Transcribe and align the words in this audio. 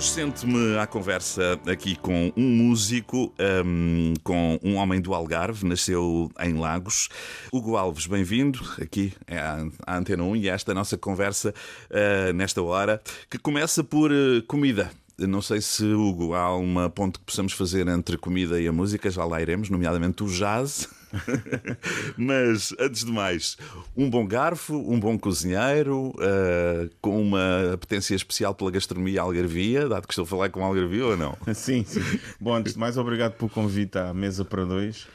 Hoje 0.00 0.12
sento-me 0.12 0.78
à 0.78 0.86
conversa 0.86 1.60
aqui 1.66 1.94
com 1.94 2.32
um 2.34 2.48
músico, 2.48 3.34
um, 3.62 4.14
com 4.24 4.58
um 4.62 4.76
homem 4.76 4.98
do 4.98 5.12
Algarve, 5.12 5.66
nasceu 5.66 6.32
em 6.40 6.54
Lagos. 6.54 7.10
Hugo 7.52 7.76
Alves, 7.76 8.06
bem-vindo 8.06 8.60
aqui 8.80 9.12
à, 9.28 9.98
Antena 9.98 10.22
1 10.22 10.36
e 10.36 10.48
a 10.48 10.54
esta 10.54 10.72
nossa 10.72 10.96
conversa 10.96 11.52
uh, 11.90 12.32
nesta 12.32 12.62
hora, 12.62 12.98
que 13.28 13.36
começa 13.36 13.84
por 13.84 14.10
uh, 14.10 14.42
comida. 14.48 14.90
Não 15.18 15.42
sei 15.42 15.60
se, 15.60 15.84
Hugo, 15.84 16.32
há 16.32 16.56
uma 16.56 16.88
ponte 16.88 17.18
que 17.18 17.24
possamos 17.26 17.52
fazer 17.52 17.86
entre 17.86 18.16
comida 18.16 18.58
e 18.58 18.66
a 18.66 18.72
música, 18.72 19.10
já 19.10 19.22
lá 19.26 19.42
iremos, 19.42 19.68
nomeadamente 19.68 20.24
o 20.24 20.28
jazz. 20.28 20.88
Mas, 22.16 22.74
antes 22.78 23.04
de 23.04 23.12
mais, 23.12 23.56
um 23.96 24.08
bom 24.08 24.26
garfo, 24.26 24.74
um 24.74 24.98
bom 24.98 25.18
cozinheiro, 25.18 26.10
uh, 26.16 26.90
com 27.00 27.20
uma 27.20 27.74
apetência 27.74 28.14
especial 28.14 28.54
pela 28.54 28.70
gastronomia 28.70 29.22
algarvia, 29.22 29.88
dado 29.88 30.06
que 30.06 30.12
estou 30.12 30.24
a 30.24 30.26
falar 30.26 30.50
com 30.50 30.64
algarvia 30.64 31.06
ou 31.06 31.16
não? 31.16 31.36
Sim, 31.54 31.84
sim. 31.84 32.00
Bom, 32.40 32.54
antes 32.54 32.74
de 32.74 32.78
mais, 32.78 32.96
obrigado 32.96 33.32
pelo 33.32 33.50
convite 33.50 33.98
à 33.98 34.14
mesa 34.14 34.44
para 34.44 34.64
dois. 34.64 35.06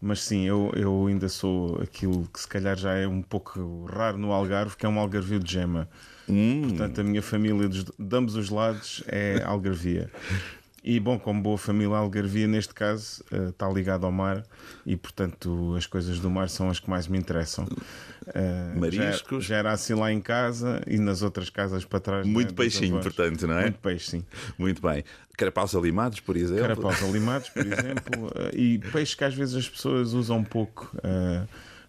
Mas 0.00 0.22
sim, 0.22 0.44
eu, 0.44 0.70
eu 0.76 1.06
ainda 1.06 1.30
sou 1.30 1.80
aquilo 1.80 2.28
que 2.30 2.38
se 2.38 2.46
calhar 2.46 2.76
já 2.76 2.92
é 2.92 3.06
um 3.06 3.22
pouco 3.22 3.86
raro 3.86 4.18
no 4.18 4.32
Algarve, 4.32 4.76
que 4.76 4.84
é 4.84 4.88
um 4.88 4.98
algarvio 4.98 5.40
de 5.40 5.50
gema. 5.50 5.88
Hum. 6.28 6.68
Portanto, 6.68 7.00
a 7.00 7.04
minha 7.04 7.22
família 7.22 7.68
de 7.68 8.16
ambos 8.16 8.36
os 8.36 8.50
lados 8.50 9.02
é 9.06 9.42
algarvia. 9.42 10.10
E 10.86 11.00
bom, 11.00 11.18
como 11.18 11.40
boa 11.40 11.56
família 11.56 11.96
algarvia, 11.96 12.46
neste 12.46 12.74
caso, 12.74 13.24
uh, 13.32 13.48
está 13.48 13.66
ligado 13.66 14.04
ao 14.04 14.12
mar 14.12 14.44
e, 14.84 14.94
portanto, 14.94 15.74
as 15.78 15.86
coisas 15.86 16.20
do 16.20 16.28
mar 16.28 16.50
são 16.50 16.68
as 16.68 16.78
que 16.78 16.90
mais 16.90 17.08
me 17.08 17.16
interessam. 17.16 17.64
Uh, 17.64 18.78
Mariscos? 18.78 19.46
Já, 19.46 19.54
já, 19.54 19.56
era 19.60 19.72
assim 19.72 19.94
lá 19.94 20.12
em 20.12 20.20
casa 20.20 20.82
e 20.86 20.98
nas 20.98 21.22
outras 21.22 21.48
casas 21.48 21.86
para 21.86 22.00
trás. 22.00 22.26
Muito 22.26 22.50
né, 22.50 22.54
peixinho, 22.54 23.00
portanto, 23.00 23.46
não 23.46 23.58
é? 23.58 23.62
Muito 23.62 23.78
peixe, 23.78 24.10
sim. 24.10 24.24
Muito 24.58 24.82
bem. 24.82 25.02
Carapaus 25.38 25.74
alimados, 25.74 26.20
por 26.20 26.36
exemplo? 26.36 26.60
Carapaus 26.60 27.02
alimados, 27.02 27.48
por 27.48 27.64
exemplo. 27.66 28.26
uh, 28.26 28.54
e 28.54 28.78
peixes 28.92 29.14
que 29.14 29.24
às 29.24 29.34
vezes 29.34 29.54
as 29.56 29.66
pessoas 29.66 30.12
usam 30.12 30.44
pouco, 30.44 30.94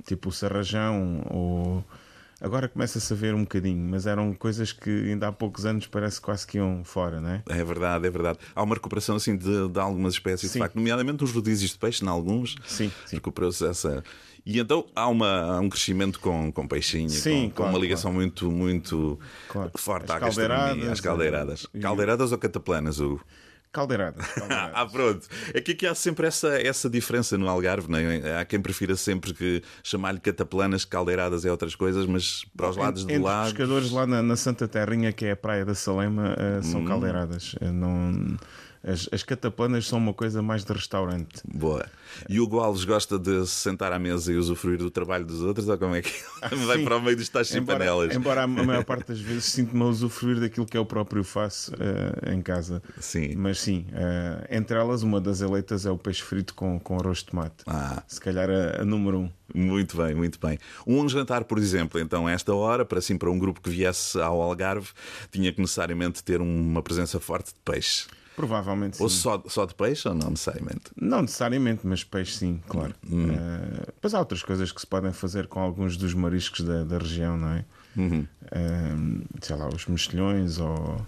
tipo 0.05 0.29
o 0.29 0.31
sarrajão 0.31 1.21
ou 1.29 1.83
Agora 2.45 2.69
começa-se 2.69 3.11
a 3.11 3.15
ver 3.15 3.33
um 3.33 3.41
bocadinho, 3.41 3.89
mas 3.89 4.05
eram 4.05 4.31
coisas 4.31 4.71
que 4.71 4.87
ainda 5.09 5.29
há 5.29 5.31
poucos 5.31 5.65
anos 5.65 5.87
parece 5.87 6.21
quase 6.21 6.45
que 6.45 6.59
iam 6.59 6.83
fora, 6.83 7.19
não 7.19 7.29
é? 7.29 7.43
É 7.49 7.63
verdade, 7.63 8.05
é 8.05 8.09
verdade. 8.11 8.37
Há 8.53 8.61
uma 8.61 8.75
recuperação 8.75 9.15
assim 9.15 9.35
de, 9.35 9.67
de 9.67 9.79
algumas 9.79 10.13
espécies, 10.13 10.51
sim. 10.51 10.59
de 10.59 10.63
facto, 10.63 10.75
nomeadamente 10.75 11.23
os 11.23 11.31
rodízios 11.31 11.71
de 11.71 11.79
peixe, 11.79 12.05
em 12.05 12.07
alguns. 12.07 12.55
Sim, 12.67 12.91
sim. 13.07 13.15
Recuperou-se 13.15 13.65
essa. 13.65 14.03
E 14.45 14.59
então 14.59 14.85
há, 14.95 15.07
uma, 15.07 15.55
há 15.55 15.59
um 15.59 15.67
crescimento 15.67 16.19
com, 16.19 16.51
com 16.51 16.67
peixinho, 16.67 17.09
sim, 17.09 17.49
com, 17.49 17.55
claro, 17.55 17.71
com 17.71 17.77
uma 17.77 17.81
ligação 17.81 18.11
claro. 18.11 18.21
muito, 18.21 18.51
muito 18.51 19.19
claro. 19.49 19.71
forte 19.75 20.11
As 20.11 20.11
à 20.11 20.19
gastronomia, 20.19 20.91
às 20.91 21.01
caldeiradas. 21.01 21.65
E... 21.73 21.79
Caldeiradas 21.79 22.31
ou 22.31 22.37
cataplanas, 22.37 22.99
Hugo? 22.99 23.25
Caldeiradas. 23.75 24.25
ah, 24.73 24.85
pronto. 24.85 25.27
É 25.53 25.59
que 25.59 25.73
aqui 25.73 25.85
há 25.85 25.93
sempre 25.93 26.25
essa, 26.25 26.47
essa 26.61 26.89
diferença 26.89 27.37
no 27.37 27.49
Algarve, 27.49 27.91
não 27.91 27.99
é? 27.99 28.39
Há 28.39 28.45
quem 28.45 28.61
prefira 28.61 28.95
sempre 28.95 29.33
que 29.33 29.61
chamar-lhe 29.83 30.21
cataplanas, 30.21 30.85
caldeiradas 30.85 31.43
é 31.43 31.51
outras 31.51 31.75
coisas, 31.75 32.05
mas 32.05 32.45
para 32.55 32.69
os 32.69 32.77
lados 32.77 33.03
Entre 33.03 33.17
do 33.17 33.23
lado. 33.25 33.47
Os 33.47 33.51
pescadores 33.51 33.91
lá 33.91 34.07
na, 34.07 34.21
na, 34.21 34.37
Santa 34.37 34.65
Terrinha, 34.65 35.11
que 35.11 35.25
é 35.25 35.31
a 35.31 35.35
praia 35.35 35.65
da 35.65 35.75
Salema, 35.75 36.33
uh, 36.35 36.63
são 36.63 36.79
hum. 36.79 36.85
caldeiradas. 36.85 37.53
Uh, 37.55 37.73
não. 37.73 38.37
As, 38.85 39.09
as, 39.11 39.23
cataplanas 39.23 39.87
são 39.87 39.97
uma 39.97 40.13
coisa 40.13 40.43
mais 40.43 40.63
de 40.63 40.71
restaurante. 40.71 41.41
Boa. 41.43 41.85
E 42.29 42.39
o 42.39 42.59
Alves 42.59 42.85
gosta 42.85 43.17
de 43.17 43.45
se 43.47 43.53
sentar 43.53 43.91
à 43.91 43.97
mesa 43.97 44.31
e 44.31 44.35
usufruir 44.35 44.77
do 44.77 44.91
trabalho 44.91 45.25
dos 45.25 45.41
outros? 45.41 45.67
Ou 45.67 45.77
como 45.77 45.95
é 45.95 46.03
que 46.03 46.13
vai 46.67 46.83
para 46.83 46.97
o 46.97 47.01
meio 47.01 47.17
dos 47.17 47.27
tais 47.27 47.53
embora, 47.55 47.79
panelas? 47.79 48.15
Embora 48.15 48.43
a 48.43 48.47
maior 48.47 48.83
parte 48.85 49.07
das 49.07 49.19
vezes 49.19 49.45
sinto-me 49.45 49.81
a 49.81 49.85
usufruir 49.85 50.39
daquilo 50.39 50.67
que 50.67 50.77
eu 50.77 50.85
próprio 50.85 51.23
faço 51.23 51.73
uh, 51.73 52.31
em 52.31 52.41
casa. 52.41 52.81
Sim. 52.99 53.35
Mas 53.35 53.59
sim, 53.59 53.87
uh, 53.89 54.45
entre 54.49 54.77
elas, 54.77 55.01
uma 55.01 55.19
das 55.19 55.41
eleitas 55.41 55.85
é 55.87 55.89
o 55.89 55.97
peixe 55.97 56.21
frito 56.21 56.53
com, 56.53 56.79
com 56.79 56.99
arroz 56.99 57.19
de 57.19 57.25
tomate. 57.25 57.63
Ah. 57.65 58.03
Se 58.07 58.21
calhar 58.21 58.49
a, 58.49 58.81
a 58.81 58.85
número 58.85 59.19
um. 59.19 59.31
Muito 59.53 59.97
bem, 59.97 60.13
muito 60.13 60.39
bem. 60.39 60.59
Um 60.85 61.07
jantar, 61.07 61.43
por 61.43 61.57
exemplo, 61.57 61.99
então, 61.99 62.27
a 62.27 62.31
esta 62.31 62.53
hora, 62.53 62.85
para 62.85 62.99
assim 62.99 63.17
para 63.17 63.29
um 63.29 63.39
grupo 63.39 63.61
que 63.61 63.69
viesse 63.69 64.19
ao 64.19 64.41
Algarve, 64.41 64.89
tinha 65.31 65.51
que 65.51 65.61
necessariamente 65.61 66.23
ter 66.23 66.41
uma 66.41 66.81
presença 66.81 67.19
forte 67.19 67.53
de 67.53 67.59
peixe. 67.63 68.07
Provavelmente 68.35 69.01
ou 69.01 69.09
sim. 69.09 69.17
só, 69.17 69.43
só 69.47 69.65
de 69.65 69.73
peixe 69.73 70.07
ou 70.07 70.13
não 70.13 70.31
necessariamente? 70.31 70.91
Não 70.99 71.21
necessariamente, 71.21 71.81
mas 71.85 72.03
peixe 72.03 72.37
sim, 72.37 72.61
claro. 72.67 72.93
Uhum. 73.09 73.33
Uh, 73.33 73.85
depois 73.87 74.13
há 74.13 74.19
outras 74.19 74.43
coisas 74.43 74.71
que 74.71 74.81
se 74.81 74.87
podem 74.87 75.13
fazer 75.13 75.47
com 75.47 75.59
alguns 75.59 75.97
dos 75.97 76.13
mariscos 76.13 76.61
da, 76.61 76.83
da 76.83 76.97
região, 76.97 77.37
não 77.37 77.49
é? 77.49 77.65
Uhum. 77.95 78.27
Uh, 78.43 79.25
sei 79.41 79.55
lá, 79.55 79.67
os 79.69 79.85
mexilhões 79.87 80.59
ou. 80.59 81.01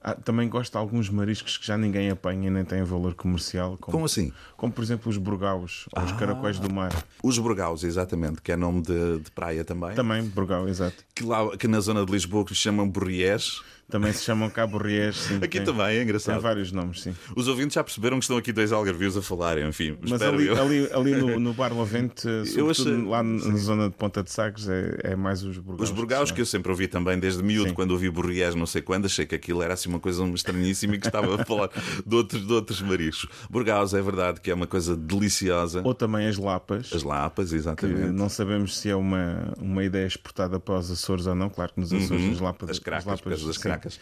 Ah, 0.00 0.14
também 0.14 0.48
gosto 0.48 0.72
de 0.72 0.78
alguns 0.78 1.10
mariscos 1.10 1.58
que 1.58 1.66
já 1.66 1.76
ninguém 1.76 2.08
apanha 2.08 2.50
nem 2.50 2.64
têm 2.64 2.84
valor 2.84 3.14
comercial. 3.14 3.76
Como, 3.78 3.92
como 3.92 4.04
assim? 4.04 4.32
Como 4.56 4.72
por 4.72 4.82
exemplo 4.82 5.10
os 5.10 5.16
burgaus 5.18 5.86
ou 5.92 6.00
ah, 6.00 6.04
os 6.04 6.12
caracóis 6.12 6.58
do 6.58 6.72
mar. 6.72 6.92
Os 7.22 7.36
burgaus, 7.36 7.82
exatamente, 7.82 8.40
que 8.40 8.52
é 8.52 8.56
nome 8.56 8.80
de, 8.80 9.18
de 9.18 9.30
praia 9.32 9.64
também. 9.64 9.94
Também, 9.94 10.22
burgau, 10.22 10.68
exato. 10.68 10.96
Que, 11.14 11.24
lá, 11.24 11.56
que 11.56 11.66
na 11.66 11.80
zona 11.80 12.06
de 12.06 12.12
Lisboa 12.12 12.44
que 12.44 12.54
se 12.54 12.60
chamam 12.60 12.88
burriés. 12.88 13.60
Também 13.88 14.12
se 14.12 14.22
chamam 14.22 14.50
Cabo 14.50 14.76
Riés. 14.76 15.16
Sim, 15.16 15.36
aqui 15.36 15.58
tem, 15.58 15.64
também, 15.64 15.96
é 15.96 16.02
engraçado. 16.02 16.34
Tem 16.34 16.42
vários 16.42 16.70
nomes, 16.72 17.00
sim. 17.00 17.14
Os 17.34 17.48
ouvintes 17.48 17.74
já 17.74 17.82
perceberam 17.82 18.18
que 18.18 18.24
estão 18.24 18.36
aqui 18.36 18.52
dois 18.52 18.70
algarvios 18.70 19.16
a 19.16 19.22
falarem, 19.22 19.66
enfim. 19.66 19.96
Mas 20.02 20.20
ali, 20.20 20.50
ali, 20.50 20.88
ali, 20.92 21.14
no, 21.14 21.40
no 21.40 21.54
Bar 21.54 21.72
Lavente, 21.72 22.28
achei... 22.70 23.02
lá 23.02 23.22
na 23.22 23.56
zona 23.56 23.88
de 23.88 23.94
Ponta 23.94 24.22
de 24.22 24.30
Sagres, 24.30 24.68
é, 24.68 24.98
é 25.04 25.16
mais 25.16 25.42
os 25.42 25.56
burgaus. 25.56 25.88
Os 25.88 25.94
burgaus 25.94 26.30
que 26.30 26.40
eu 26.40 26.46
sempre 26.46 26.70
ouvi 26.70 26.86
também 26.86 27.18
desde 27.18 27.42
miúdo, 27.42 27.70
sim. 27.70 27.74
quando 27.74 27.92
ouvi 27.92 28.10
burriés 28.10 28.54
não 28.54 28.66
sei 28.66 28.82
quando, 28.82 29.06
achei 29.06 29.24
que 29.24 29.34
aquilo 29.34 29.62
era 29.62 29.72
assim 29.72 29.88
uma 29.88 30.00
coisa 30.00 30.22
estranhíssima 30.34 30.96
e 30.96 30.98
que 30.98 31.06
estava 31.06 31.40
a 31.40 31.44
falar 31.46 31.70
de 32.04 32.14
outros, 32.14 32.46
de 32.46 32.52
outros 32.52 32.82
mariscos. 32.82 33.28
Burgaus 33.48 33.94
é 33.94 34.02
verdade 34.02 34.40
que 34.40 34.50
é 34.50 34.54
uma 34.54 34.66
coisa 34.66 34.94
deliciosa. 34.94 35.80
Ou 35.82 35.94
também 35.94 36.26
as 36.26 36.36
lapas. 36.36 36.90
As 36.92 37.02
lapas, 37.02 37.54
exatamente. 37.54 38.00
Que 38.00 38.06
não 38.08 38.28
sabemos 38.28 38.78
se 38.78 38.90
é 38.90 38.96
uma, 38.96 39.54
uma 39.58 39.82
ideia 39.82 40.06
exportada 40.06 40.60
para 40.60 40.78
os 40.78 40.90
Açores 40.90 41.26
ou 41.26 41.34
não. 41.34 41.48
Claro 41.48 41.72
que 41.72 41.80
nos 41.80 41.92
Açores 41.92 42.22
uhum. 42.22 42.32
as 42.32 42.40
lapas. 42.40 42.70
As 42.70 42.78
cracas, 42.78 43.08
as 43.08 43.20
lapas, 43.20 43.44
das 43.44 43.56
cracas. 43.56 43.77
Caracas. 43.78 44.00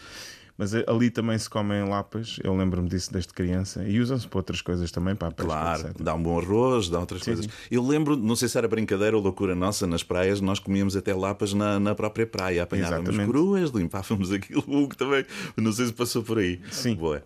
Mas 0.57 0.73
ali 0.73 1.11
também 1.11 1.37
se 1.37 1.47
comem 1.47 1.87
lapas, 1.87 2.39
eu 2.43 2.55
lembro-me 2.55 2.89
disso 2.89 3.13
desde 3.13 3.31
criança, 3.31 3.83
e 3.87 3.99
usam-se 3.99 4.27
para 4.27 4.39
outras 4.39 4.59
coisas 4.59 4.91
também, 4.91 5.15
para 5.15 5.29
pesca, 5.29 5.51
Claro, 5.51 5.81
etc. 5.89 6.01
dá 6.01 6.15
um 6.15 6.23
bom 6.23 6.39
arroz, 6.39 6.89
dá 6.89 6.99
outras 6.99 7.21
Sim, 7.21 7.35
coisas. 7.35 7.47
Eu 7.69 7.85
lembro, 7.85 8.17
não 8.17 8.35
sei 8.35 8.47
se 8.49 8.57
era 8.57 8.67
brincadeira 8.67 9.15
ou 9.15 9.21
loucura 9.21 9.53
nossa, 9.53 9.85
nas 9.85 10.01
praias 10.01 10.41
nós 10.41 10.57
comíamos 10.57 10.95
até 10.95 11.13
lapas 11.13 11.53
na, 11.53 11.79
na 11.79 11.93
própria 11.93 12.25
praia, 12.25 12.63
apanhávamos 12.63 13.09
Exatamente. 13.09 13.29
cruas, 13.29 13.69
limpávamos 13.69 14.31
aquilo, 14.33 14.63
Hugo 14.67 14.95
também, 14.95 15.25
não 15.55 15.71
sei 15.71 15.85
se 15.87 15.93
passou 15.93 16.23
por 16.23 16.39
aí. 16.39 16.59
Sim. 16.71 16.95
Boa. 16.95 17.23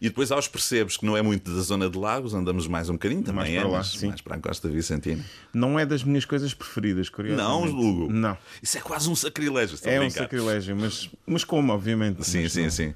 E 0.00 0.08
depois 0.08 0.32
aos 0.32 0.48
percebes 0.48 0.96
que 0.96 1.06
não 1.06 1.16
é 1.16 1.22
muito 1.22 1.54
da 1.54 1.60
zona 1.60 1.88
de 1.88 1.96
lagos, 1.96 2.34
andamos 2.34 2.66
mais 2.66 2.88
um 2.88 2.94
bocadinho, 2.94 3.22
também 3.22 3.42
Mais 3.44 3.54
é, 3.54 3.60
para 3.60 3.68
lá, 3.68 3.78
mas 3.78 4.02
mais 4.02 4.20
para 4.20 4.34
a 4.36 4.38
Costa 4.40 4.68
Vicentina. 4.68 5.24
Não 5.54 5.78
é 5.78 5.86
das 5.86 6.02
minhas 6.02 6.24
coisas 6.24 6.52
preferidas, 6.52 7.06
Não, 7.08 7.14
curiosamente. 7.14 7.74
Hugo? 7.76 8.12
Não. 8.12 8.36
Isso 8.60 8.76
é 8.76 8.80
quase 8.80 9.08
um 9.08 9.14
sacrilégio, 9.14 9.78
É 9.84 10.00
um 10.00 10.10
sacrilégio, 10.10 10.74
mas, 10.74 11.08
mas 11.24 11.44
como, 11.44 11.72
obviamente. 11.72 12.24
Sim, 12.26 12.42
Mas 12.42 12.52
sim, 12.52 12.62
não, 12.62 12.70
sim. 12.72 12.94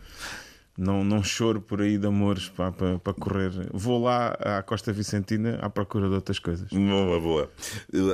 Não, 0.78 1.02
não 1.02 1.22
choro 1.24 1.58
por 1.58 1.80
aí 1.80 1.96
de 1.96 2.06
amores 2.06 2.50
para, 2.50 2.70
para, 2.70 2.98
para 2.98 3.14
correr. 3.14 3.50
Vou 3.72 4.02
lá 4.04 4.36
à 4.38 4.62
Costa 4.62 4.92
Vicentina 4.92 5.58
à 5.62 5.70
procura 5.70 6.06
de 6.06 6.14
outras 6.14 6.38
coisas. 6.38 6.68
Boa, 6.70 7.18
boa. 7.18 7.50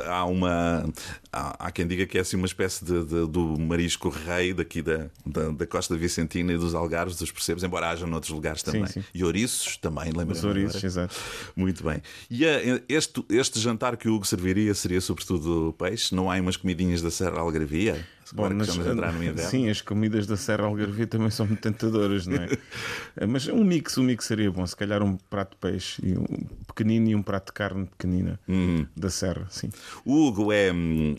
Há 0.07 0.25
uma. 0.27 0.89
Há, 1.33 1.67
há 1.67 1.73
quem 1.73 1.89
diga 1.89 2.07
que 2.07 2.19
é 2.19 2.21
assim 2.21 2.37
uma 2.37 2.47
espécie 2.47 2.85
de, 2.85 3.03
de- 3.05 3.27
do 3.27 3.59
marisco 3.59 4.09
rei 4.11 4.55
daqui 4.55 4.81
da, 4.81 5.07
da, 5.27 5.49
da 5.51 5.67
Costa 5.67 5.97
Vicentina 5.97 6.53
e 6.53 6.57
dos 6.57 6.73
Algarves, 6.73 7.17
dos 7.17 7.33
percebes, 7.33 7.65
embora 7.65 7.89
haja 7.91 8.07
noutros 8.07 8.31
lugares 8.33 8.63
também. 8.63 8.87
sim. 8.87 9.03
E 9.13 9.25
ouriços 9.25 9.77
também, 9.79 10.13
lembra 10.17 10.33
Os 10.37 10.45
ouriços, 10.45 10.85
exato. 10.85 11.17
Muito 11.57 11.83
bem. 11.83 12.01
E 12.31 12.47
a- 12.47 12.81
este, 12.89 13.25
este 13.29 13.59
jantar 13.59 13.97
que 13.97 14.09
o 14.09 14.15
Hugo 14.15 14.25
serviria 14.25 14.73
seria 14.73 15.01
sobretudo 15.01 15.75
peixe? 15.77 16.15
Não 16.15 16.31
há 16.31 16.37
umas 16.37 16.57
comidinhas 16.57 17.03
da 17.03 17.11
Serra 17.11 17.41
Algarvia? 17.41 18.07
Mas, 18.35 18.77
no 18.77 19.23
inverno. 19.25 19.39
sim, 19.51 19.69
as 19.69 19.81
comidas 19.81 20.27
da 20.27 20.37
Serra 20.37 20.65
Algarvia 20.65 21.07
também 21.07 21.31
são 21.31 21.47
muito 21.47 21.61
tentadoras, 21.61 22.27
não 22.27 22.37
é? 22.37 22.49
mas 23.27 23.47
um 23.49 23.63
mix, 23.65 23.99
um 23.99 24.03
mix 24.03 24.25
seria 24.25 24.51
bom. 24.51 24.67
Se 24.67 24.77
calhar 24.77 25.03
um 25.03 25.17
prato 25.17 25.51
de 25.53 25.57
peixe 25.59 26.01
e 26.05 26.17
um 26.17 26.25
pequenino 26.67 27.09
e 27.09 27.15
um 27.15 27.23
prato 27.23 27.47
de 27.47 27.53
carne 27.53 27.87
pequenina 27.87 28.39
Uhum. 28.49 28.87
da 28.97 29.11
Serra, 29.11 29.47
sim. 29.51 29.71
O 30.05 30.27
Hugo 30.29 30.53
é, 30.53 30.71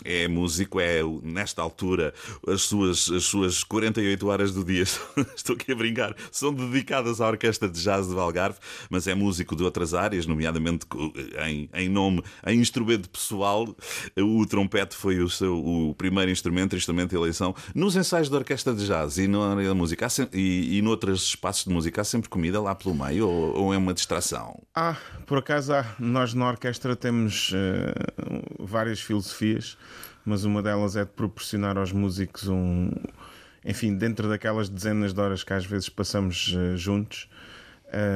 é 0.04 0.28
músico, 0.28 0.80
é 0.80 1.02
nesta 1.22 1.62
altura 1.62 2.14
as 2.48 2.62
suas, 2.64 3.10
as 3.12 3.24
suas 3.24 3.64
48 3.64 4.28
horas 4.28 4.52
do 4.54 4.64
dia, 4.64 4.84
estou 5.36 5.56
aqui 5.56 5.72
a 5.72 5.76
brincar, 5.76 6.16
são 6.32 6.54
dedicadas 6.54 7.22
à 7.22 7.28
Orquestra 7.28 7.70
de 7.70 7.82
Jazz 7.82 8.08
de 8.08 8.14
Valgarve, 8.14 8.58
mas 8.90 9.08
é 9.08 9.14
músico 9.14 9.56
de 9.56 9.64
outras 9.64 9.94
áreas, 9.94 10.26
nomeadamente 10.26 10.86
em, 11.48 11.70
em 11.74 11.90
nome, 11.90 12.24
em 12.48 12.60
instrumento 12.60 13.10
pessoal. 13.10 13.76
O 14.18 14.46
trompete 14.46 14.96
foi 14.96 15.20
o 15.20 15.30
seu 15.30 15.54
o 15.64 15.94
primeiro 15.96 16.32
instrumento, 16.32 16.76
instrumento 16.76 17.03
excelente 17.04 17.16
eleição. 17.16 17.56
Nos 17.76 17.96
ensaios 17.96 18.30
da 18.30 18.38
orquestra 18.38 18.74
de 18.74 18.86
jazz 18.86 19.18
e 19.18 19.28
na 19.28 19.74
música 19.74 20.08
e, 20.32 20.78
e 20.78 20.82
noutros 20.82 21.24
espaços 21.24 21.66
de 21.66 21.72
música 21.72 22.02
há 22.02 22.04
sempre 22.04 22.30
comida 22.30 22.62
lá 22.62 22.74
pelo 22.74 22.96
meio 22.96 23.28
ou, 23.28 23.58
ou 23.58 23.74
é 23.74 23.78
uma 23.78 23.94
distração? 23.94 24.62
Ah, 24.74 24.98
por 25.26 25.38
acaso 25.38 25.74
há. 25.74 25.86
Nós 26.00 26.34
na 26.34 26.48
orquestra 26.48 26.96
temos 26.96 27.52
eh, 27.54 27.94
várias 28.60 29.00
filosofias, 29.00 29.78
mas 30.26 30.44
uma 30.44 30.62
delas 30.62 30.96
é 30.96 31.04
de 31.04 31.12
proporcionar 31.12 31.78
aos 31.78 31.92
músicos 31.92 32.48
um. 32.48 32.92
Enfim, 33.66 33.96
dentro 33.96 34.28
daquelas 34.28 34.68
dezenas 34.68 35.14
de 35.14 35.22
horas 35.22 35.42
que 35.44 35.54
às 35.54 35.66
vezes 35.66 35.88
passamos 35.88 36.54
eh, 36.58 36.76
juntos, 36.76 37.30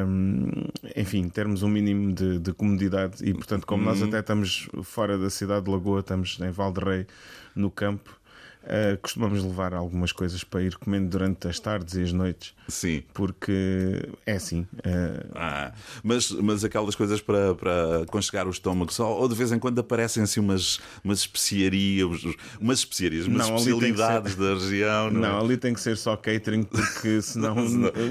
hum, 0.05 0.51
enfim, 0.93 1.29
termos 1.29 1.63
um 1.63 1.69
mínimo 1.69 2.13
de, 2.13 2.37
de 2.37 2.51
comodidade. 2.51 3.23
E 3.23 3.33
portanto, 3.33 3.65
como 3.65 3.83
nós 3.83 4.01
até 4.01 4.19
estamos 4.19 4.67
fora 4.83 5.17
da 5.17 5.29
cidade 5.29 5.65
de 5.65 5.71
Lagoa, 5.71 6.01
estamos 6.01 6.37
em 6.41 6.51
Valderrei, 6.51 7.07
no 7.55 7.71
campo. 7.71 8.17
Eh, 8.63 8.97
costumamos 9.01 9.43
levar 9.43 9.73
algumas 9.73 10.11
coisas 10.11 10.43
para 10.43 10.61
ir 10.61 10.75
comendo 10.75 11.09
durante 11.09 11.47
as 11.47 11.59
tardes 11.59 11.95
e 11.95 12.03
as 12.03 12.11
noites, 12.11 12.53
Sim. 12.67 13.03
porque 13.13 14.09
é 14.25 14.33
assim. 14.33 14.65
eh, 14.83 15.25
Ah, 15.35 15.71
mas, 16.03 16.31
mas 16.31 16.63
aquelas 16.63 16.95
coisas 16.95 17.21
para, 17.21 17.55
para 17.55 18.03
aconchegar 18.03 18.47
o 18.47 18.51
estômago 18.51 18.91
só, 18.91 19.17
ou 19.17 19.27
de 19.27 19.35
vez 19.35 19.51
em 19.51 19.59
quando 19.59 19.79
aparecem 19.79 20.23
assim 20.23 20.39
umas, 20.39 20.79
umas 21.03 21.19
especiarias, 21.19 22.23
umas 22.59 22.79
especiarias, 22.79 23.25
umas 23.27 23.47
Não, 23.47 23.55
especialidades 23.55 24.35
da 24.35 24.53
região. 24.53 25.11
Não, 25.11 25.21
Não, 25.21 25.37
é? 25.39 25.41
ali 25.43 25.57
tem 25.57 25.73
que 25.73 25.79
ser 25.79 25.95
só 25.97 26.15
catering, 26.17 26.63
porque 26.63 27.21
senão 27.21 27.55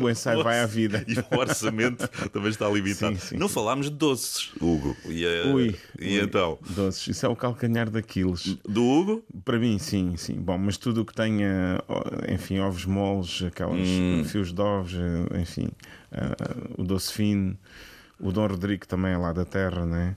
o 0.01 0.09
ensaio 0.11 0.43
vai 0.43 0.61
à 0.61 0.67
vida. 0.67 1.05
E 1.07 1.19
o 1.35 1.39
orçamento 1.39 2.09
também 2.31 2.51
está 2.51 2.69
limitado. 2.69 3.17
Sim, 3.19 3.29
sim, 3.29 3.37
não 3.37 3.49
sim. 3.49 3.55
falámos 3.55 3.91
de 3.91 3.97
doces, 3.97 4.51
Hugo. 4.61 4.97
E, 5.07 5.25
eh, 5.25 5.53
Ui, 5.53 5.77
e 6.01 6.19
ui, 6.19 6.25
então? 6.25 6.59
Doces, 6.71 7.09
isso 7.09 7.27
é 7.27 7.29
o 7.29 7.37
calcanhar 7.37 7.91
daqueles. 7.91 8.57
Do 8.69 8.85
Hugo? 8.85 9.25
Para 9.45 9.59
mim, 9.59 9.79
sim, 9.79 10.17
sim. 10.17 10.36
Bom, 10.39 10.59
mas 10.59 10.77
tudo 10.77 11.01
o 11.03 11.05
que 11.05 11.15
tenha, 11.15 11.81
enfim, 12.29 12.59
ovos 12.61 12.85
moles, 12.85 13.43
aquelas 13.47 13.81
Hum. 13.81 14.23
fios 14.27 14.53
de 14.53 14.61
ovos, 14.61 14.93
eh, 14.95 15.41
enfim, 15.41 15.69
ah, 16.13 16.35
o 16.77 16.85
doce 16.85 17.13
fino, 17.13 17.57
o 18.21 18.31
Dom 18.33 18.47
Rodrigo 18.47 18.87
também 18.87 19.13
é 19.13 19.17
lá 19.17 19.33
da 19.33 19.45
terra, 19.45 19.85
né? 19.87 20.17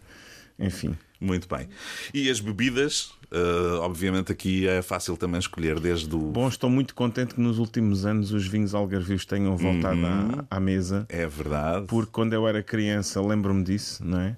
Enfim. 0.60 0.95
Muito 1.21 1.48
bem. 1.54 1.68
E 2.13 2.30
as 2.30 2.39
bebidas, 2.39 3.12
eh, 3.31 3.38
obviamente 3.81 4.31
aqui 4.31 4.66
é 4.68 4.81
fácil 4.81 5.18
também 5.18 5.39
escolher 5.39 5.77
desde 5.80 6.13
o. 6.16 6.19
Bom, 6.31 6.48
estou 6.48 6.69
muito 6.69 6.95
contente 6.95 7.36
que 7.36 7.42
nos 7.42 7.57
últimos 7.60 8.06
anos 8.06 8.31
os 8.31 8.48
vinhos 8.48 8.74
algarvios 8.74 9.25
tenham 9.25 9.56
voltado 9.57 10.00
Uhum. 10.00 10.45
à, 10.50 10.56
à 10.56 10.60
mesa. 10.62 11.06
É 11.10 11.27
verdade. 11.27 11.86
porque 11.88 12.12
quando 12.12 12.31
eu 12.33 12.48
era 12.48 12.63
criança 12.63 13.21
lembro-me 13.21 13.63
disso, 13.63 14.01
não 14.06 14.19
é? 14.19 14.38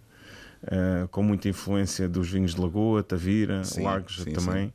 Ah, 0.66 1.08
com 1.12 1.22
muita 1.24 1.50
influência 1.50 2.08
dos 2.10 2.30
vinhos 2.32 2.56
de 2.56 2.62
Lagoa, 2.62 3.04
Tavira, 3.04 3.64
Sim, 3.64 3.84
Lagos 3.84 4.22
sim, 4.24 4.32
também. 4.34 4.74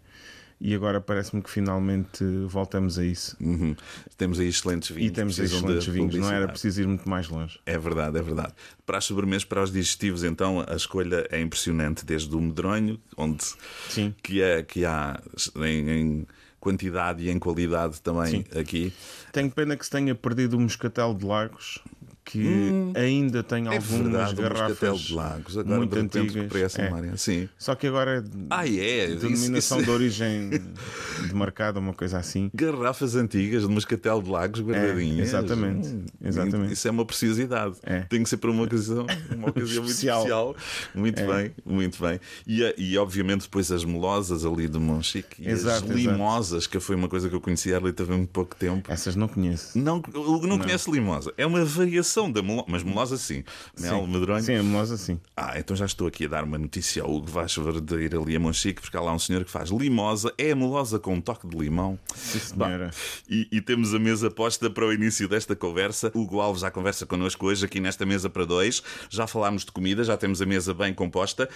E 0.59 0.75
agora 0.75 1.01
parece-me 1.01 1.43
que 1.43 1.51
finalmente 1.51 2.25
voltamos 2.47 2.99
a 2.99 3.05
isso. 3.05 3.37
Uhum. 3.39 3.77
Temos 4.17 4.41
aí 4.41 4.49
excelentes 4.49 4.91
vinhos. 4.91 5.11
e 5.11 5.15
temos 5.15 5.39
excelentes 5.39 5.87
vinhos, 5.87 6.15
não 6.15 6.33
era 6.33 6.49
preciso 6.49 6.81
ir 6.81 6.87
muito 6.87 7.09
mais 7.09 7.29
longe. 7.29 7.61
É 7.67 7.77
verdade, 7.77 8.19
é 8.19 8.23
verdade. 8.23 8.55
Para 8.87 8.99
as 8.99 9.05
sobremesas, 9.05 9.45
para 9.45 9.63
os 9.63 9.71
digestivos, 9.71 10.25
então, 10.25 10.65
a 10.67 10.75
escolha 10.75 11.27
é 11.31 11.41
impressionante, 11.41 12.07
desde 12.07 12.35
o 12.35 12.41
medronho, 12.41 12.99
onde 13.17 13.45
Sim. 13.91 14.15
que, 14.23 14.41
é, 14.41 14.63
que 14.63 14.85
há 14.87 15.21
em, 15.57 15.91
em 15.91 16.27
quantidade 16.59 17.23
e 17.23 17.31
em 17.31 17.39
qualidade 17.39 18.01
também 18.01 18.45
aqui. 18.59 18.93
Tenho 19.33 19.51
pena 19.51 19.77
que 19.77 19.85
se 19.85 19.91
tenha 19.91 20.15
perdido 20.15 20.57
o 20.57 20.61
moscatel 20.61 21.15
de 21.15 21.25
Lagos, 21.25 21.81
que 22.27 22.93
ainda 22.97 23.41
tem 23.43 23.67
É 23.69 23.77
algumas 23.77 23.89
verdade, 24.03 24.35
garrafas 24.43 25.01
de 25.01 25.15
Lagos, 25.15 25.57
agora 25.57 25.77
muito 25.79 25.93
de 25.93 25.99
antigas. 26.01 26.55
essa 26.57 26.83
É. 26.83 27.17
Sim. 27.17 27.49
Só 27.57 27.75
que 27.77 27.87
agora 27.87 28.19
é 28.19 28.31
Ah, 28.51 28.67
é? 28.69 29.07
denominação 29.15 29.79
Isso- 29.79 29.87
de 29.87 29.91
origem 29.93 30.51
de 31.29 31.35
mercado, 31.35 31.79
uma 31.79 31.93
coisa 31.93 32.19
assim. 32.19 32.51
Garrafas 32.53 33.15
antigas 33.15 33.63
de 33.63 33.69
Moscatel 33.69 34.21
de 34.21 34.29
Lagos 34.31 34.61
guardadinhas. 34.61 35.29
exatamente, 35.29 35.89
Hum, 35.89 36.05
exatamente. 36.21 36.73
Isso 36.73 36.89
é 36.89 36.91
uma 36.91 37.05
preciosidade. 37.07 37.77
É. 37.85 38.01
Tem 38.01 38.23
que 38.25 38.29
ser 38.29 38.39
para 38.39 38.51
uma 38.51 38.65
ocasião, 38.65 39.07
uma 39.35 39.51
ocasião 39.51 39.83
muito 39.85 39.93
Especial. 39.97 40.57
Muito 40.95 41.21
É. 41.21 41.27
bem, 41.27 41.53
muito 41.65 42.03
bem. 42.03 42.19
E, 42.45 42.65
a- 42.65 42.75
e 42.77 42.99
obviamente 42.99 43.43
depois 43.43 43.71
as 43.71 43.85
melosas 43.85 44.45
ali 44.45 44.67
de 44.69 44.79
Monchique 44.81 45.43
e 45.43 45.49
Exato, 45.49 45.85
as 45.87 45.91
exato. 45.93 45.93
limosas, 46.13 46.67
que 46.67 46.81
foi 46.81 46.97
uma 46.97 47.09
coisa 47.09 47.29
que 47.29 47.35
eu 47.37 47.41
conhecia 47.41 47.77
ali 47.77 47.93
também 47.93 48.17
muito 48.19 48.31
pouco 48.31 48.57
tempo. 48.57 48.91
Essas 48.91 49.15
não 49.15 49.29
conheço. 49.29 49.79
Não, 49.79 50.03
eu 50.13 50.41
não, 50.47 50.59
conhece 50.59 50.91
limosa. 50.91 51.33
É 51.39 51.47
uma 51.47 51.65
variação 51.65 52.16
da 52.25 52.43
melosa, 52.43 52.65
mas 52.69 52.83
melosa 52.83 53.17
sim. 53.19 53.45
Mel, 53.79 54.01
Sim. 54.01 54.07
medronho. 54.07 54.43
Sim, 54.43 54.55
a 54.55 54.63
melosa 54.63 54.97
sim. 54.97 55.21
Ah, 55.37 55.59
então 55.59 55.77
já 55.77 55.85
estou 55.85 56.07
aqui 56.09 56.25
a 56.25 56.29
dar 56.29 56.45
uma 56.45 56.57
notícia 56.59 57.03
ao 57.03 57.15
Hugo 57.15 57.27
Vachver 57.27 57.81
de 57.81 57.95
ir 57.97 58.17
ali 58.17 58.35
a 58.35 58.41
Monchique, 58.41 58.81
porque 58.81 58.97
há 58.97 59.01
lá 59.01 59.13
um 59.13 59.19
senhor 59.19 59.45
que 59.45 59.51
faz 59.51 59.71
limosa, 59.71 60.33
é 60.39 60.53
a 60.53 60.57
melosa 60.57 60.99
com 60.99 61.15
um 61.15 61.21
toque 61.21 61.47
de 61.47 61.57
limão. 61.57 61.99
Sim, 62.15 62.39
senhora. 62.39 62.91
E, 63.29 63.47
e 63.53 63.61
temos 63.61 63.95
a 63.95 63.99
mesa 63.99 64.31
posta 64.31 64.71
para 64.71 64.87
o 64.87 64.93
início 64.93 65.29
desta 65.29 65.55
conversa. 65.55 66.11
Hugo 66.15 66.41
Alves 66.41 66.63
já 66.63 66.71
conversa 66.71 67.05
connosco 67.05 67.47
hoje, 67.47 67.65
aqui 67.65 67.79
nesta 67.81 68.07
mesa 68.07 68.31
para 68.31 68.45
dois. 68.47 68.83
Já 69.11 69.27
falámos 69.27 69.65
de 69.65 69.73
comida, 69.73 70.03
já 70.03 70.17
temos 70.17 70.41
a 70.41 70.47
mesa 70.47 70.73
bem 70.73 70.95
composta. 70.95 71.49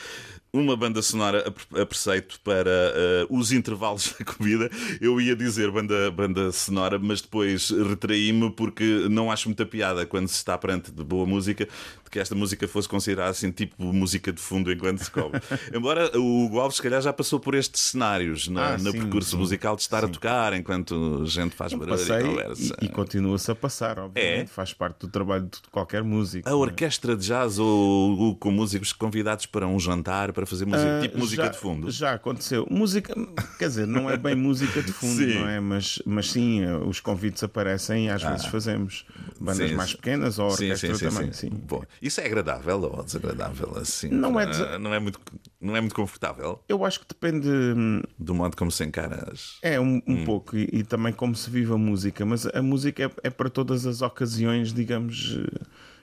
Uma 0.53 0.77
banda 0.77 1.01
sonora 1.01 1.47
a, 1.47 1.51
pre- 1.53 1.81
a 1.81 1.87
preceito 1.87 2.41
para 2.41 2.71
eh, 2.71 3.27
os 3.31 3.53
intervalos 3.53 4.13
da 4.19 4.25
comida. 4.25 4.69
Eu 5.01 5.21
ia 5.21 5.37
dizer 5.37 5.71
banda, 5.71 6.11
banda 6.11 6.51
sonora, 6.51 6.99
mas 6.99 7.21
depois 7.21 7.71
retraí-me 7.71 8.51
porque 8.51 9.07
não 9.09 9.31
acho 9.31 9.49
muita 9.49 9.65
piada 9.65 10.05
quando 10.05 10.27
se 10.27 10.35
está 10.35 10.59
perante 10.59 10.91
de 10.91 11.05
boa 11.05 11.25
música 11.25 11.69
que 12.11 12.19
esta 12.19 12.35
música 12.35 12.67
fosse 12.67 12.89
considerada 12.89 13.31
assim 13.31 13.51
tipo 13.53 13.83
música 13.85 14.33
de 14.33 14.41
fundo 14.41 14.73
enquanto 14.73 14.99
se 14.99 15.11
come. 15.11 15.33
Embora 15.75 16.11
o 16.19 16.59
Alves, 16.59 16.77
se 16.77 16.83
calhar, 16.83 17.01
já 17.01 17.13
passou 17.13 17.39
por 17.39 17.55
estes 17.55 17.81
cenários 17.83 18.49
na, 18.49 18.71
Ah, 18.75 18.79
no 18.79 18.91
sim, 18.91 18.99
percurso 18.99 19.31
sim. 19.31 19.37
musical 19.37 19.77
de 19.77 19.83
estar 19.83 20.05
a 20.05 20.09
tocar 20.09 20.53
enquanto 20.53 21.25
gente 21.27 21.55
faz 21.55 21.73
barulho 21.73 22.03
e 22.03 22.23
conversa. 22.23 22.77
e, 22.81 22.87
e 22.87 22.89
continua-se 22.89 23.51
a 23.51 23.55
passar, 23.55 23.99
obviamente. 23.99 24.43
É? 24.43 24.47
Faz 24.47 24.73
parte 24.73 25.01
do 25.01 25.09
trabalho 25.09 25.45
de 25.45 25.59
qualquer 25.71 26.03
músico. 26.03 26.49
A 26.49 26.53
é? 26.53 26.55
orquestra 26.55 27.17
de 27.17 27.27
jazz 27.27 27.59
ou, 27.59 28.19
ou 28.19 28.37
com 28.37 28.51
músicos 28.51 28.93
convidados 28.93 29.47
para 29.47 29.67
um 29.67 29.79
jantar 29.79 30.33
para 30.33 30.45
fazer 30.47 30.65
música, 30.67 30.99
Ah, 30.99 31.01
tipo 31.03 31.19
música 31.19 31.43
já- 31.45 31.49
de 31.51 31.59
fundo? 31.59 31.91
Já 31.91 32.15
aconteceu. 32.15 32.67
Música, 32.71 33.15
quer 33.59 33.69
dizer, 33.69 33.87
não 33.87 34.11
é 34.11 34.17
bem 34.17 34.35
música 34.35 34.83
de 34.83 34.93
fundo, 34.93 35.15
Sim. 35.21 35.35
não 35.39 35.49
é? 35.49 35.61
Mas, 35.61 36.03
mas 36.05 36.31
sim, 36.31 36.65
os 36.87 36.99
convites 37.01 37.43
aparecem 37.45 38.07
e 38.07 38.11
às 38.11 38.23
vezes 38.23 38.47
fazemos. 38.47 39.05
Bandas 39.41 39.61
Ah. 39.61 39.69
Sim, 39.69 39.75
mais 39.75 39.91
sim. 39.91 39.97
pequenas 39.97 40.39
ou 40.39 40.51
Sim, 40.51 40.65
orquestra 40.65 40.95
sim, 40.95 40.99
sim, 41.11 41.15
também. 41.17 41.33
sim. 41.33 41.51
Sim. 41.51 41.63
Bom, 41.67 41.83
isso 42.01 42.21
é 42.21 42.27
agradável 42.27 42.81
ou 42.83 43.03
desagradável 43.03 43.77
assim? 43.77 44.09
Não 44.09 44.39
é 44.41 44.47
desa- 44.47 44.79
não 44.79 44.93
é 44.95 44.99
muito 44.99 45.21
não 45.61 45.77
é 45.77 45.81
muito 45.81 45.95
confortável 45.95 46.63
Eu 46.69 46.85
acho 46.85 47.01
que 47.01 47.07
depende. 47.09 47.49
hum, 47.49 48.03
do 48.19 48.35
modo 48.35 48.57
como 48.57 48.71
se 48.71 48.83
encara 48.85 49.29
as... 49.33 49.59
É, 49.63 49.79
um, 49.79 49.97
Hum. 49.97 50.03
um 50.07 50.25
pouco, 50.25 50.57
e, 50.57 50.69
e 50.73 50.83
também 50.83 51.13
como 51.13 51.35
se 51.37 51.51
vive 51.51 51.73
a 51.73 51.77
música, 51.79 52.25
mas 52.25 52.47
a 52.47 52.63
música 52.63 53.05
é, 53.05 53.11
é 53.25 53.31
para 53.31 53.51
todas 53.51 53.87
as 53.87 54.01
ocasiões, 54.03 54.73
digamos, 54.73 55.37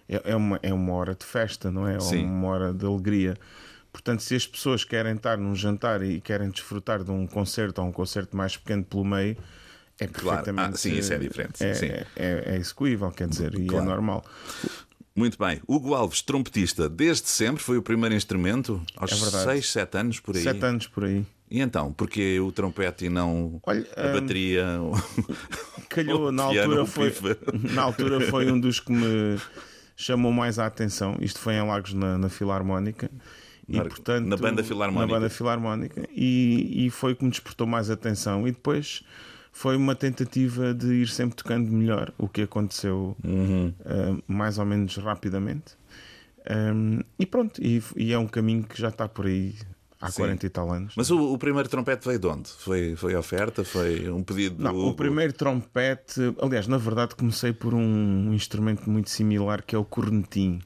eh, 0.10 0.18
é, 0.24 0.32
é 0.32 0.36
uma, 0.36 0.60
é 0.62 0.74
uma 0.74 0.94
hora 0.94 1.16
de 1.16 1.26
festa, 1.26 1.72
não 1.72 1.88
é? 1.88 1.96
Ou 1.96 2.02
Sim. 2.02 2.24
uma 2.26 2.48
hora 2.50 2.74
de 2.74 2.86
alegria. 2.86 3.36
Portanto, 3.92 4.22
se 4.22 4.36
as 4.36 4.46
pessoas 4.46 4.84
querem 4.84 5.16
estar 5.16 5.38
num 5.38 5.56
jantar 5.56 6.04
e 6.04 6.22
querem 6.22 6.50
desfrutar 6.52 7.04
de 7.04 7.10
um 7.10 7.26
concerto 7.26 7.82
ou 7.82 7.88
um 7.88 7.92
concerto 7.92 8.38
mais 8.38 8.56
pequeno 8.56 8.84
pelo 8.84 9.04
meio, 9.04 9.36
é 10.00 10.06
Claro. 10.06 10.14
perfeitamente. 10.44 10.76
Ah, 10.76 10.78
sim, 10.78 10.94
isso 11.00 11.12
é 11.14 11.18
diferente, 11.18 11.64
É, 11.64 11.74
sim. 11.74 11.88
é, 11.88 12.06
é 12.16 12.56
execuível, 12.58 13.10
quer 13.10 13.28
dizer, 13.28 13.56
e 13.56 13.66
Claro. 13.66 13.86
é 13.86 13.88
normal. 13.90 14.24
Muito 15.18 15.36
bem. 15.38 15.60
Hugo 15.68 15.96
Alves, 15.96 16.22
trompetista, 16.22 16.88
desde 16.88 17.28
sempre 17.28 17.64
foi 17.64 17.76
o 17.78 17.82
primeiro 17.82 18.14
instrumento? 18.14 18.80
Aos 18.96 19.12
É 19.12 19.16
verdade. 19.16 19.44
6, 19.46 19.70
7 19.72 19.98
anos 19.98 20.20
por 20.20 20.36
aí? 20.36 20.44
Sete 20.44 20.64
anos 20.64 20.88
por 20.88 21.04
aí. 21.06 21.26
E 21.50 21.60
então, 21.60 21.92
porquê 21.92 22.40
o 22.40 22.52
trompete 22.52 23.06
e 23.06 23.10
não 23.10 23.60
Olha, 23.66 23.88
a 23.96 24.10
hum, 24.10 24.14
bateria? 24.14 24.66
calhou, 25.90 26.28
O 26.28 26.32
na 26.32 26.44
altura 26.44 26.86
foi 26.86 27.12
na 27.74 27.82
altura 27.82 28.22
foi 28.30 28.52
um 28.52 28.60
dos 28.60 28.80
que 28.80 28.92
me 28.92 29.40
chamou 29.96 30.32
mais 30.32 30.60
a 30.60 30.68
atenção. 30.68 31.18
Isto 31.20 31.40
foi 31.40 31.56
em 31.56 31.66
Lagos 31.66 31.94
na, 31.94 32.18
na 32.18 32.30
Filarmónica. 32.30 33.10
E, 33.68 33.78
Na- 33.78 33.86
portanto, 33.86 34.28
na 34.28 34.38
banda 34.38 34.64
filarmónica. 34.64 35.14
Na 35.14 35.20
banda 35.20 35.30
filarmónica. 35.30 36.08
E, 36.16 36.86
e 36.86 36.90
foi 36.92 37.14
o 37.14 37.16
que 37.16 37.24
me 37.26 37.32
despertou 37.32 37.66
mais 37.66 37.90
atenção. 37.90 38.48
E 38.48 38.52
depois 38.52 39.04
foi 39.58 39.76
uma 39.76 39.96
tentativa 39.96 40.72
de 40.72 41.02
ir 41.02 41.08
sempre 41.08 41.36
tocando 41.36 41.72
melhor, 41.72 42.14
o 42.16 42.28
que 42.28 42.44
aconteceu 42.44 43.18
Uhum. 43.24 43.74
ah, 43.84 44.16
mais 44.28 44.60
ou 44.60 44.66
menos 44.66 44.96
rapidamente. 44.98 45.76
Um, 46.48 47.00
e 47.18 47.26
pronto, 47.26 47.60
e, 47.60 47.82
e 47.96 48.14
é 48.14 48.20
um 48.20 48.28
caminho 48.28 48.64
que 48.64 48.80
já 48.80 48.90
está 48.90 49.08
por 49.10 49.26
aí 49.26 49.56
há 50.00 50.12
Sim. 50.12 50.22
40 50.22 50.46
e 50.46 50.50
tal 50.50 50.72
anos. 50.72 50.94
Mas 50.96 51.10
o, 51.10 51.34
o 51.34 51.40
primeiro 51.40 51.68
trompete 51.68 52.08
veio 52.08 52.20
de 52.20 52.28
onde? 52.28 52.50
Foi, 52.52 52.96
foi 52.96 53.16
oferta? 53.16 53.64
Foi 53.64 54.08
um 54.12 54.22
pedido? 54.22 54.64
Não, 54.64 54.72
do 54.74 54.90
o 54.90 54.94
primeiro 54.94 55.34
trompete, 55.34 56.22
aliás, 56.40 56.68
na 56.68 56.78
verdade 56.78 57.16
comecei 57.16 57.52
por 57.52 57.74
um 57.74 58.32
instrumento 58.36 58.88
muito 58.88 59.10
similar 59.10 59.64
que 59.64 59.76
é 59.76 59.80
o 59.80 59.84
cornetim. 59.84 60.60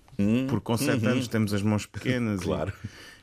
Porque 0.48 0.63
com 0.63 0.77
7 0.77 1.06
anos 1.06 1.27
temos 1.27 1.53
as 1.53 1.62
mãos 1.62 1.86
pequenas 1.86 2.41
Hum, 2.41 2.44
Claro. 2.46 2.74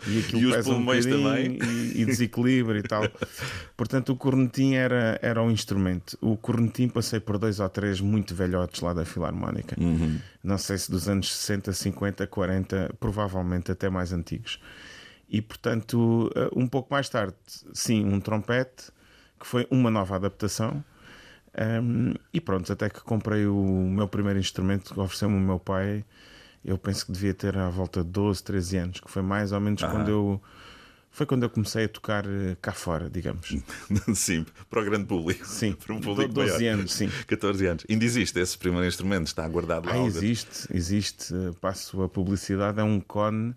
e, 0.06 0.10
e 0.10 0.18
aquilo 0.20 0.40
E 0.42 0.46
os 0.46 0.56
pesa 0.56 0.70
um 0.70 0.84
bocadinho 0.84 1.64
e, 1.64 2.02
e 2.02 2.04
desequilíbrio 2.04 2.78
e 2.78 2.82
tal. 2.82 3.02
Portanto, 3.76 4.12
o 4.12 4.16
cornetim 4.16 4.74
era, 4.74 5.18
era 5.22 5.42
um 5.42 5.50
instrumento. 5.50 6.16
O 6.20 6.36
cornetim 6.36 6.88
passei 6.88 7.20
por 7.20 7.38
dois 7.38 7.60
ou 7.60 7.68
três 7.68 8.00
muito 8.00 8.34
velhotes 8.34 8.80
lá 8.80 8.92
da 8.92 9.04
Filarmónica. 9.04 9.76
Uhum. 9.80 10.18
Não 10.42 10.58
sei 10.58 10.78
se 10.78 10.90
dos 10.90 11.08
anos 11.08 11.34
60, 11.34 11.72
50, 11.72 12.26
40, 12.26 12.94
provavelmente 12.98 13.70
até 13.72 13.88
mais 13.88 14.12
antigos. 14.12 14.60
E 15.28 15.42
portanto, 15.42 16.30
eh, 16.34 16.48
um 16.56 16.66
pouco 16.66 16.88
mais 16.92 17.08
tarde, 17.08 17.34
sim, 17.74 18.04
um 18.04 18.18
trompete 18.18 18.90
que 19.38 19.46
foi 19.46 19.66
uma 19.70 19.90
nova 19.90 20.16
adaptação. 20.16 20.82
Um, 21.82 22.14
e 22.32 22.40
pronto, 22.40 22.72
até 22.72 22.88
que 22.88 23.00
comprei 23.00 23.46
o 23.46 23.54
meu 23.90 24.06
primeiro 24.06 24.38
instrumento 24.38 24.94
que 24.94 25.00
ofereceu-me 25.00 25.36
o 25.36 25.40
meu 25.40 25.58
pai. 25.58 26.04
Eu 26.64 26.76
penso 26.76 27.06
que 27.06 27.12
devia 27.12 27.34
ter 27.34 27.56
à 27.56 27.68
volta 27.68 28.02
de 28.02 28.10
12, 28.10 28.42
13 28.42 28.76
anos, 28.76 29.00
que 29.00 29.10
foi 29.10 29.22
mais 29.22 29.52
ou 29.52 29.60
menos 29.60 29.82
quando 29.82 30.08
eu 30.10 30.42
foi 31.10 31.26
quando 31.26 31.42
eu 31.42 31.50
comecei 31.50 31.86
a 31.86 31.88
tocar 31.88 32.24
eh, 32.26 32.56
cá 32.62 32.70
fora, 32.70 33.10
digamos. 33.10 33.56
sim, 34.14 34.46
para 34.70 34.82
o 34.82 34.84
grande 34.84 35.06
público. 35.06 35.44
Sim, 35.46 35.72
para 35.72 35.94
um 35.94 36.00
público 36.00 36.32
12 36.32 36.52
maior. 36.58 36.74
anos, 36.74 36.92
sim. 36.92 37.10
14 37.26 37.66
anos. 37.66 37.84
Ainda 37.90 38.04
existe 38.04 38.38
esse 38.38 38.56
primeiro 38.56 38.86
instrumento, 38.86 39.26
está 39.26 39.48
guardado 39.48 39.86
lá. 39.88 39.94
Ah, 39.94 40.04
existe, 40.04 40.68
existe. 40.72 41.34
Passo 41.60 42.02
a 42.02 42.08
publicidade, 42.08 42.78
é 42.78 42.84
um 42.84 43.00
cone 43.00 43.54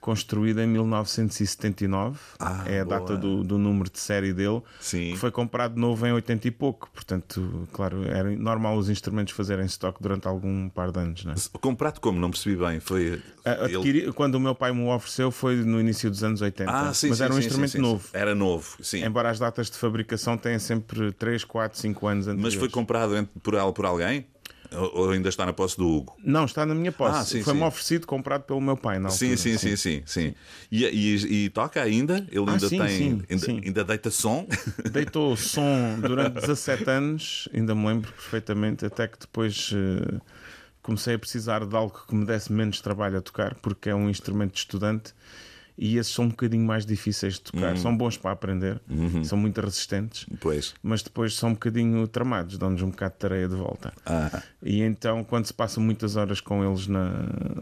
construído 0.00 0.60
em 0.60 0.66
1979. 0.66 2.18
Ah, 2.38 2.64
é 2.66 2.80
a 2.80 2.84
boa. 2.84 2.98
data 3.00 3.16
do, 3.16 3.42
do 3.44 3.58
número 3.58 3.90
de 3.90 3.98
série 3.98 4.32
dele. 4.32 4.62
Sim. 4.80 5.12
Que 5.12 5.16
foi 5.16 5.30
comprado 5.30 5.78
novo 5.78 6.06
em 6.06 6.12
80 6.12 6.48
e 6.48 6.50
pouco. 6.50 6.90
Portanto, 6.92 7.68
claro, 7.72 8.04
era 8.06 8.30
normal 8.30 8.76
os 8.76 8.88
instrumentos 8.88 9.34
fazerem 9.34 9.66
stock 9.66 10.02
durante 10.02 10.26
algum 10.26 10.68
par 10.68 10.90
de 10.90 10.98
anos. 11.00 11.24
Não 11.24 11.32
é? 11.32 11.36
Comprado 11.60 12.00
como? 12.00 12.18
Não 12.18 12.30
percebi 12.30 12.56
bem. 12.56 12.80
Foi. 12.80 13.20
A- 13.44 13.64
ele- 13.66 13.76
adquiri- 13.76 14.12
Quando 14.12 14.34
o 14.36 14.40
meu 14.40 14.54
pai 14.54 14.72
me 14.72 14.82
ofereceu 14.88 15.30
foi 15.30 15.56
no 15.56 15.80
início 15.80 16.10
dos 16.10 16.22
anos 16.24 16.40
80. 16.40 16.70
Ah, 16.70 16.92
sim, 16.94 17.08
mas 17.08 17.18
sim, 17.18 17.24
era 17.24 17.32
um 17.32 17.36
sim, 17.36 17.42
instrumento 17.46 17.78
novo. 17.80 18.08
Era 18.12 18.34
novo, 18.34 18.76
sim. 18.82 19.04
Embora 19.04 19.30
as 19.30 19.38
datas 19.38 19.70
de 19.70 19.76
fabricação 19.76 20.36
tenham 20.36 20.58
sempre 20.58 21.12
3, 21.12 21.44
4, 21.44 21.78
5 21.78 22.06
anos 22.06 22.26
anteriores. 22.26 22.54
Mas 22.54 22.60
foi 22.60 22.68
comprado 22.68 23.28
por, 23.42 23.54
por 23.72 23.86
alguém? 23.86 24.26
Ou 24.72 25.10
ainda 25.10 25.28
está 25.28 25.44
na 25.44 25.52
posse 25.52 25.76
do 25.76 25.88
Hugo? 25.88 26.16
Não, 26.22 26.44
está 26.44 26.64
na 26.64 26.74
minha 26.74 26.92
posse. 26.92 27.18
Ah, 27.18 27.24
sim, 27.24 27.42
Foi-me 27.42 27.62
oferecido, 27.62 28.06
comprado 28.06 28.42
pelo 28.42 28.60
meu 28.60 28.76
pai. 28.76 28.98
Na 28.98 29.08
Sim, 29.10 29.36
sim, 29.36 29.56
sim, 29.58 29.76
sim, 29.76 30.02
sim. 30.06 30.34
E, 30.70 30.84
e- 30.84 31.44
e 31.44 31.50
toca 31.50 31.82
ainda? 31.82 32.26
Ele 32.30 32.44
Ah, 32.46 32.52
ainda 32.52 32.68
sim, 32.68 32.78
tem. 32.78 32.88
sim, 32.88 33.22
ainda, 33.28 33.44
sim. 33.46 33.60
ainda 33.64 33.84
deita 33.84 34.10
som? 34.10 34.46
Deitou 34.90 35.36
som 35.36 36.00
durante 36.00 36.34
17 36.40 36.88
anos, 36.90 37.48
ainda 37.52 37.74
me 37.74 37.86
lembro 37.86 38.12
perfeitamente, 38.12 38.84
até 38.86 39.08
que 39.08 39.18
depois 39.18 39.70
eh, 39.74 40.20
comecei 40.82 41.14
a 41.14 41.18
precisar 41.18 41.64
de 41.66 41.74
algo 41.76 42.04
que 42.06 42.14
me 42.14 42.24
desse 42.24 42.52
menos 42.52 42.80
trabalho 42.80 43.18
a 43.18 43.20
tocar, 43.22 43.54
porque 43.56 43.90
é 43.90 43.94
um 43.94 44.08
instrumento 44.08 44.52
de 44.52 44.58
estudante 44.60 45.12
e 45.82 45.96
esses 45.96 46.12
são 46.12 46.26
um 46.26 46.28
bocadinho 46.28 46.64
mais 46.64 46.84
difíceis 46.84 47.34
de 47.34 47.40
Uhum. 47.54 47.60
tocar. 47.60 47.76
São 47.78 47.96
bons 47.96 48.16
para 48.18 48.30
aprender, 48.32 48.78
são 49.24 49.38
muito 49.38 49.60
resistentes, 49.62 50.26
pois. 50.38 50.74
mas 50.82 51.02
depois 51.02 51.34
são 51.34 51.48
um 51.48 51.52
bocadinho 51.54 52.06
tramados, 52.06 52.58
dão-nos 52.58 52.82
um 52.82 52.90
bocado 52.90 53.14
de 53.14 53.18
tareia 53.18 53.48
de 53.48 53.56
volta. 53.56 53.92
Ah, 54.04 54.42
E 54.62 54.82
então, 54.82 55.24
quando 55.24 55.46
se 55.46 55.54
passa 55.54 55.80
muitas 55.80 56.16
horas 56.16 56.38
com 56.40 56.62
eles, 56.62 56.86
na, 56.86 57.10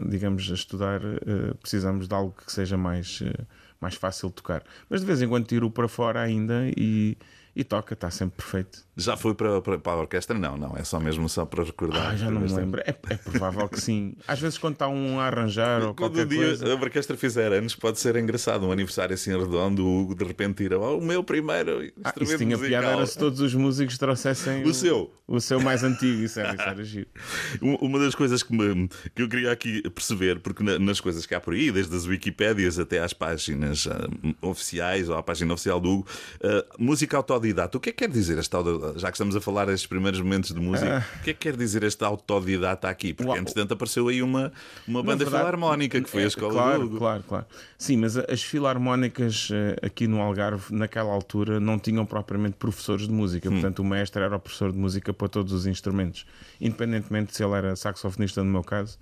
digamos, 0.09 0.51
a 0.51 0.53
estudar, 0.53 0.99
eh, 1.03 1.53
precisamos 1.61 2.07
de 2.09 2.13
algo 2.13 2.35
que 2.45 2.51
seja 2.51 2.75
mais, 2.77 3.21
eh, 3.23 3.45
mais 3.79 3.95
fácil 3.95 4.27
de 4.27 4.35
tocar. 4.35 4.63
Mas 4.89 4.99
de 4.99 5.07
vez 5.07 5.21
em 5.21 5.27
quando 5.29 5.45
tiro 5.47 5.71
para 5.71 5.87
fora 5.87 6.19
ainda 6.21 6.63
e, 6.75 7.17
e 7.55 7.63
toca, 7.63 7.93
está 7.93 8.11
sempre 8.11 8.35
perfeito. 8.35 8.83
Já 8.99 9.17
foi 9.17 9.33
para, 9.33 9.61
para, 9.61 9.79
para 9.79 9.91
a 9.93 10.01
orquestra? 10.01 10.37
Não, 10.37 10.57
não. 10.57 10.75
É 10.77 10.83
só 10.83 10.99
mesmo 10.99 11.27
só 11.29 11.45
para 11.45 11.63
recordar. 11.63 12.11
Ah, 12.11 12.15
já 12.15 12.29
não 12.29 12.41
me 12.41 12.51
lembro. 12.51 12.81
É, 12.81 12.95
é 13.09 13.15
provável 13.15 13.67
que 13.69 13.79
sim. 13.81 14.13
Às 14.27 14.39
vezes, 14.39 14.57
quando 14.57 14.73
está 14.73 14.87
um 14.87 15.19
a 15.19 15.25
arranjar 15.27 15.81
ou 15.81 15.93
Quando 15.93 16.13
qualquer 16.13 16.25
dia 16.27 16.45
coisa. 16.45 16.71
a 16.71 16.75
orquestra 16.75 17.17
fizer 17.17 17.51
anos, 17.53 17.75
pode 17.75 17.99
ser 17.99 18.15
engraçado. 18.17 18.65
Um 18.65 18.71
aniversário 18.71 19.13
assim 19.13 19.31
redondo, 19.37 19.85
o 19.85 20.01
Hugo 20.01 20.15
de 20.15 20.23
repente 20.25 20.57
tira 20.63 20.77
"Oh, 20.79 20.97
o 20.97 21.01
meu 21.03 21.23
primeiro 21.23 21.83
instrumento 21.83 22.01
Ah, 22.03 22.13
isso 22.23 22.37
tinha 22.37 22.57
musical. 22.57 22.81
piada 22.81 22.95
era 22.97 23.05
se 23.05 23.17
todos 23.17 23.39
os 23.39 23.53
músicos 23.55 23.97
trouxessem 23.97 24.63
O 24.63 24.73
seu. 24.73 25.11
o 25.27 25.39
seu 25.39 25.59
mais 25.59 25.83
antigo. 25.83 26.21
Isso 26.23 26.39
era, 26.39 26.53
isso 26.53 26.61
era 26.61 26.83
giro. 26.83 27.07
Um- 27.61 27.75
Uma 27.75 27.99
das 27.99 28.13
coisas 28.15 28.43
que, 28.43 28.53
me- 28.55 28.87
que 29.15 29.21
eu 29.21 29.29
queria 29.29 29.51
aqui 29.51 29.81
perceber, 29.89 30.39
porque 30.39 30.61
na- 30.63 30.77
nas 30.79 30.99
coisas 30.99 31.25
que 31.25 31.33
há 31.33 31.39
por 31.39 31.53
aí, 31.53 31.71
desde 31.71 31.95
as 31.95 32.05
Wikipédias 32.05 32.77
até 32.79 32.99
às 32.99 33.13
páginas 33.13 33.87
ah, 33.87 34.07
oficiais 34.41 35.09
ou 35.09 35.15
à 35.17 35.23
página 35.23 35.53
oficial 35.53 35.79
do 35.79 35.89
Hugo, 35.89 36.07
ah, 36.43 36.65
música 36.77 37.17
autodidata. 37.17 37.77
O 37.77 37.81
que 37.81 37.89
é 37.89 37.91
que 37.91 37.99
quer 37.99 38.09
dizer 38.09 38.37
esta 38.37 38.57
auto- 38.57 38.88
já 38.97 39.09
que 39.09 39.15
estamos 39.15 39.35
a 39.35 39.41
falar 39.41 39.69
estes 39.69 39.87
primeiros 39.87 40.19
momentos 40.19 40.53
de 40.53 40.59
música, 40.59 41.05
o 41.19 41.23
que 41.23 41.31
é 41.31 41.33
que 41.33 41.39
quer 41.39 41.55
dizer 41.55 41.83
esta 41.83 42.05
autodidata 42.05 42.89
aqui? 42.89 43.13
Porque 43.13 43.29
Uau. 43.29 43.37
entretanto 43.37 43.73
apareceu 43.73 44.07
aí 44.07 44.21
uma, 44.21 44.51
uma 44.87 45.01
banda 45.01 45.23
verdade, 45.23 45.43
filarmónica 45.43 46.01
que 46.01 46.09
foi 46.09 46.23
a 46.23 46.27
escola 46.27 46.53
claro, 46.53 46.79
do 46.79 46.85
Hugo. 46.85 46.97
Claro, 46.97 47.23
claro. 47.27 47.45
Sim, 47.77 47.97
mas 47.97 48.17
as 48.17 48.41
filarmónicas 48.41 49.49
eh, 49.51 49.75
aqui 49.85 50.07
no 50.07 50.21
Algarve, 50.21 50.73
naquela 50.73 51.11
altura, 51.11 51.59
não 51.59 51.77
tinham 51.77 52.05
propriamente 52.05 52.55
professores 52.57 53.07
de 53.07 53.13
música. 53.13 53.49
Portanto, 53.49 53.79
o 53.79 53.85
mestre 53.85 54.23
era 54.23 54.35
o 54.35 54.39
professor 54.39 54.71
de 54.71 54.77
música 54.77 55.13
para 55.13 55.27
todos 55.27 55.53
os 55.53 55.65
instrumentos. 55.65 56.25
Independentemente 56.59 57.35
se 57.35 57.43
ele 57.43 57.53
era 57.53 57.75
saxofonista, 57.75 58.43
no 58.43 58.51
meu 58.51 58.63
caso, 58.63 58.97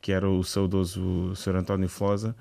que 0.00 0.12
era 0.12 0.28
o 0.28 0.42
saudoso 0.42 1.34
Sr. 1.34 1.56
António 1.56 1.88
Flosa. 1.88 2.34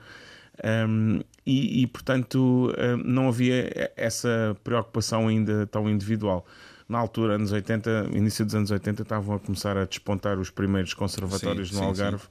Um, 0.63 1.21
e, 1.45 1.81
e, 1.81 1.87
portanto, 1.87 2.71
um, 2.77 2.97
não 2.97 3.29
havia 3.29 3.91
essa 3.95 4.55
preocupação 4.63 5.27
ainda 5.27 5.65
tão 5.67 5.89
individual. 5.89 6.45
Na 6.91 6.99
altura, 6.99 7.35
anos 7.35 7.51
80, 7.53 8.09
início 8.11 8.45
dos 8.45 8.53
anos 8.53 8.69
80, 8.69 9.03
estavam 9.03 9.35
a 9.35 9.39
começar 9.39 9.77
a 9.77 9.85
despontar 9.85 10.37
os 10.37 10.49
primeiros 10.49 10.93
conservatórios 10.93 11.69
Sim, 11.69 11.75
no 11.75 11.81
sim, 11.81 11.87
Algarve 11.87 12.27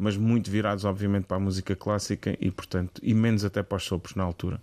mas 0.00 0.16
muito 0.16 0.50
virados, 0.50 0.86
obviamente, 0.86 1.24
para 1.24 1.36
a 1.36 1.40
música 1.40 1.76
clássica 1.76 2.34
e, 2.40 2.50
portanto, 2.50 3.02
e 3.04 3.12
menos 3.12 3.44
até 3.44 3.62
para 3.62 3.76
os 3.76 3.84
sopros 3.84 4.14
na 4.14 4.24
altura. 4.24 4.58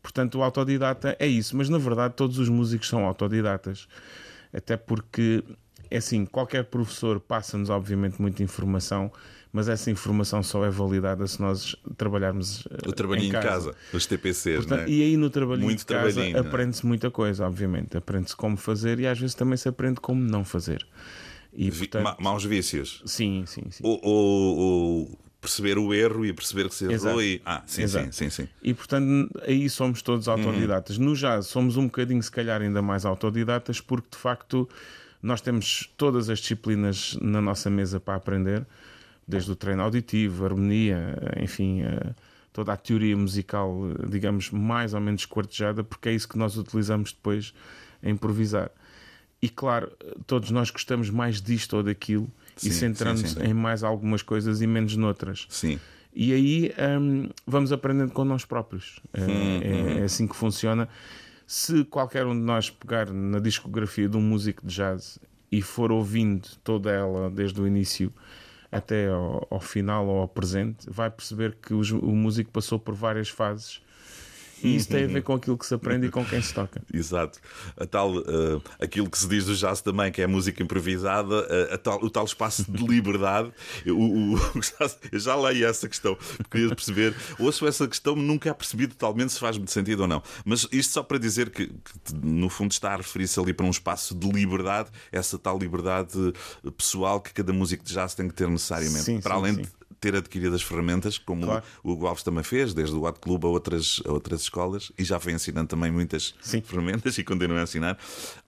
Portanto, 0.00 0.38
o 0.38 0.44
autodidata 0.44 1.16
é 1.18 1.26
isso, 1.26 1.56
mas 1.56 1.68
na 1.68 1.76
verdade 1.76 2.14
todos 2.14 2.38
os 2.38 2.48
músicos 2.48 2.88
são 2.88 3.04
autodidatas, 3.04 3.88
até 4.52 4.76
porque, 4.76 5.42
é 5.90 5.96
assim, 5.96 6.24
qualquer 6.24 6.66
professor 6.66 7.18
passa-nos, 7.18 7.68
obviamente, 7.68 8.22
muita 8.22 8.44
informação, 8.44 9.10
mas 9.52 9.68
essa 9.68 9.90
informação 9.90 10.42
só 10.42 10.64
é 10.64 10.70
validada 10.70 11.26
se 11.26 11.40
nós 11.40 11.74
trabalharmos 11.96 12.66
eh, 12.70 12.88
O 12.88 12.92
trabalhinho 12.92 13.28
em 13.28 13.32
casa, 13.32 13.74
os 13.92 14.06
TPCs, 14.06 14.56
Portanto, 14.64 14.88
é? 14.88 14.90
E 14.90 15.02
aí 15.02 15.16
no 15.16 15.28
trabalhinho 15.30 15.64
Muito 15.66 15.80
de 15.80 15.86
casa 15.86 16.24
é? 16.24 16.38
aprende-se 16.38 16.86
muita 16.86 17.10
coisa, 17.10 17.46
obviamente. 17.46 17.96
Aprende-se 17.96 18.36
como 18.36 18.56
fazer 18.56 19.00
e 19.00 19.06
às 19.06 19.18
vezes 19.18 19.34
também 19.34 19.56
se 19.56 19.68
aprende 19.68 20.00
como 20.00 20.20
não 20.22 20.44
fazer. 20.44 20.86
E, 21.52 21.70
portanto, 21.70 22.04
ma- 22.04 22.16
Maus 22.20 22.44
vícios. 22.44 23.02
sim, 23.04 23.44
sim, 23.46 23.64
sim. 23.70 23.82
Ou, 23.84 23.98
ou- 24.02 24.56
ou 24.58 25.18
perceber 25.40 25.78
o 25.78 25.92
erro 25.92 26.24
e 26.24 26.32
perceber 26.32 26.68
que 26.68 26.74
se 26.74 26.84
errou 26.84 26.94
Exato. 27.20 27.22
e. 27.22 27.42
Ah, 27.44 27.62
sim, 27.66 27.82
Exato. 27.82 28.04
sim, 28.14 28.28
sim, 28.28 28.30
sim. 28.44 28.48
E 28.62 28.72
portanto, 28.72 29.30
aí 29.46 29.68
somos 29.68 30.00
todos 30.02 30.28
autodidatas. 30.28 30.96
No 30.98 31.14
jazz, 31.16 31.46
somos 31.46 31.76
um 31.76 31.86
bocadinho, 31.86 32.22
se 32.22 32.30
calhar, 32.30 32.60
ainda 32.62 32.80
mais 32.82 33.04
autodidatas, 33.04 33.80
porque 33.80 34.08
de 34.12 34.18
facto 34.18 34.68
nós 35.22 35.40
temos 35.40 35.90
todas 35.96 36.30
as 36.30 36.38
disciplinas 36.38 37.16
na 37.20 37.40
nossa 37.40 37.68
mesa 37.68 37.98
para 37.98 38.14
aprender, 38.14 38.64
desde 39.30 39.50
o 39.52 39.56
treino 39.56 39.82
auditivo, 39.82 40.44
harmonia, 40.44 41.16
enfim, 41.40 41.82
eh, 41.82 42.12
toda 42.52 42.72
a 42.72 42.76
teoria 42.76 43.16
musical, 43.16 43.74
eh, 44.02 44.06
digamos, 44.08 44.50
mais 44.50 44.92
ou 44.92 45.00
menos 45.00 45.22
esquartejada, 45.22 45.82
porque 45.84 46.08
é 46.08 46.12
isso 46.12 46.28
que 46.28 46.36
nós 46.36 46.56
utilizamos 46.56 47.12
depois 47.12 47.54
a 48.02 48.10
improvisar. 48.10 48.70
E 49.40 49.48
claro, 49.48 49.90
todos 50.26 50.50
nós 50.50 50.70
gostamos 50.70 51.08
mais 51.08 51.40
disto 51.40 51.76
ou 51.76 51.82
daquilo 51.82 52.30
Sim, 52.56 52.68
e 52.68 52.72
centramos 52.72 53.20
sim, 53.22 53.28
sim. 53.28 53.42
em 53.42 53.54
mais 53.54 53.82
algumas 53.82 54.22
coisas 54.22 54.60
e 54.60 54.66
menos 54.66 54.96
noutras. 54.96 55.46
Sim. 55.48 55.78
E 56.14 56.32
aí 56.34 56.72
hum, 57.00 57.28
vamos 57.46 57.72
aprendendo 57.72 58.12
com 58.12 58.24
nós 58.24 58.44
próprios. 58.44 59.00
É, 59.14 59.20
é- 59.22 60.00
é 60.00 60.02
assim 60.02 60.26
que 60.26 60.36
funciona. 60.36 60.88
Se 61.46 61.84
qualquer 61.84 62.26
um 62.26 62.34
de 62.34 62.42
nós 62.44 62.68
pegar 62.68 63.10
na 63.10 63.38
discografia 63.38 64.08
de 64.08 64.16
um 64.16 64.20
músico 64.20 64.66
de 64.66 64.74
jazz 64.74 65.18
e 65.50 65.62
for 65.62 65.90
ouvindo 65.90 66.46
toda 66.62 66.90
ela 66.90 67.30
desde 67.30 67.60
o 67.60 67.66
início 67.66 68.12
até 68.70 69.08
ao, 69.08 69.46
ao 69.50 69.60
final 69.60 70.06
ou 70.06 70.20
ao 70.20 70.28
presente, 70.28 70.88
vai 70.88 71.10
perceber 71.10 71.56
que 71.56 71.74
o 71.74 72.12
músico 72.14 72.50
passou 72.50 72.78
por 72.78 72.94
várias 72.94 73.28
fases. 73.28 73.80
E 74.62 74.76
isso 74.76 74.88
tem 74.88 75.04
a 75.04 75.06
ver 75.06 75.22
com 75.22 75.34
aquilo 75.34 75.56
que 75.56 75.66
se 75.66 75.74
aprende 75.74 76.06
e 76.06 76.10
com 76.10 76.24
quem 76.24 76.40
se 76.42 76.52
toca. 76.54 76.82
Exato. 76.92 77.38
A 77.76 77.86
tal, 77.86 78.18
eh, 78.18 78.60
aquilo 78.80 79.08
que 79.08 79.18
se 79.18 79.28
diz 79.28 79.44
do 79.46 79.54
jazz 79.54 79.80
também, 79.80 80.10
que 80.12 80.20
é 80.22 80.26
música 80.26 80.62
improvisada, 80.62 81.46
a 81.72 81.78
tal- 81.78 82.02
o 82.02 82.10
tal 82.10 82.24
espaço 82.24 82.70
de 82.70 82.82
liberdade. 82.86 83.52
Eu, 83.84 83.98
o- 83.98 84.34
o- 84.56 84.60
jazz- 84.60 84.98
eu 85.10 85.18
já 85.18 85.34
leio 85.36 85.66
essa 85.66 85.88
questão, 85.88 86.16
queria 86.50 86.68
perceber. 86.74 87.14
Ouço 87.38 87.66
essa 87.66 87.86
questão, 87.88 88.14
nunca 88.16 88.54
percebi 88.54 88.86
totalmente 88.86 89.32
se 89.32 89.38
faz 89.40 89.56
muito 89.56 89.70
sentido 89.70 90.00
ou 90.00 90.06
não. 90.08 90.22
Mas 90.44 90.66
isto 90.72 90.92
só 90.92 91.02
para 91.02 91.18
dizer 91.18 91.50
que, 91.50 91.66
que, 91.66 92.14
no 92.22 92.48
fundo, 92.48 92.72
está 92.72 92.92
a 92.94 92.96
referir-se 92.96 93.38
ali 93.40 93.52
para 93.52 93.66
um 93.66 93.70
espaço 93.70 94.14
de 94.14 94.28
liberdade, 94.30 94.90
essa 95.12 95.38
tal 95.38 95.58
liberdade 95.58 96.32
pessoal 96.76 97.20
que 97.20 97.32
cada 97.32 97.52
músico 97.52 97.84
de 97.84 97.92
jazz 97.92 98.14
tem 98.14 98.28
que 98.28 98.34
ter 98.34 98.48
necessariamente. 98.48 99.04
Sim, 99.04 99.20
para 99.20 99.34
sim, 99.34 99.40
além 99.40 99.54
sim. 99.54 99.62
de 99.62 99.68
ter 100.00 100.16
adquirido 100.16 100.54
as 100.54 100.62
ferramentas, 100.62 101.18
como 101.18 101.44
Claro. 101.46 101.62
o 101.84 101.92
Hugo 101.92 102.06
Alves 102.06 102.22
também 102.22 102.42
fez, 102.42 102.72
desde 102.72 102.94
o 102.96 103.04
Hot 103.04 103.20
Club 103.20 103.44
a 103.44 103.48
outras, 103.48 104.00
a 104.06 104.12
outras 104.12 104.40
escolas, 104.42 104.90
e 104.98 105.04
já 105.04 105.18
vem 105.18 105.34
ensinando 105.34 105.68
também 105.68 105.90
muitas 105.90 106.34
Sim. 106.40 106.60
ferramentas 106.62 107.18
e 107.18 107.24
continua 107.24 107.60
a 107.60 107.62
ensinar. 107.64 107.98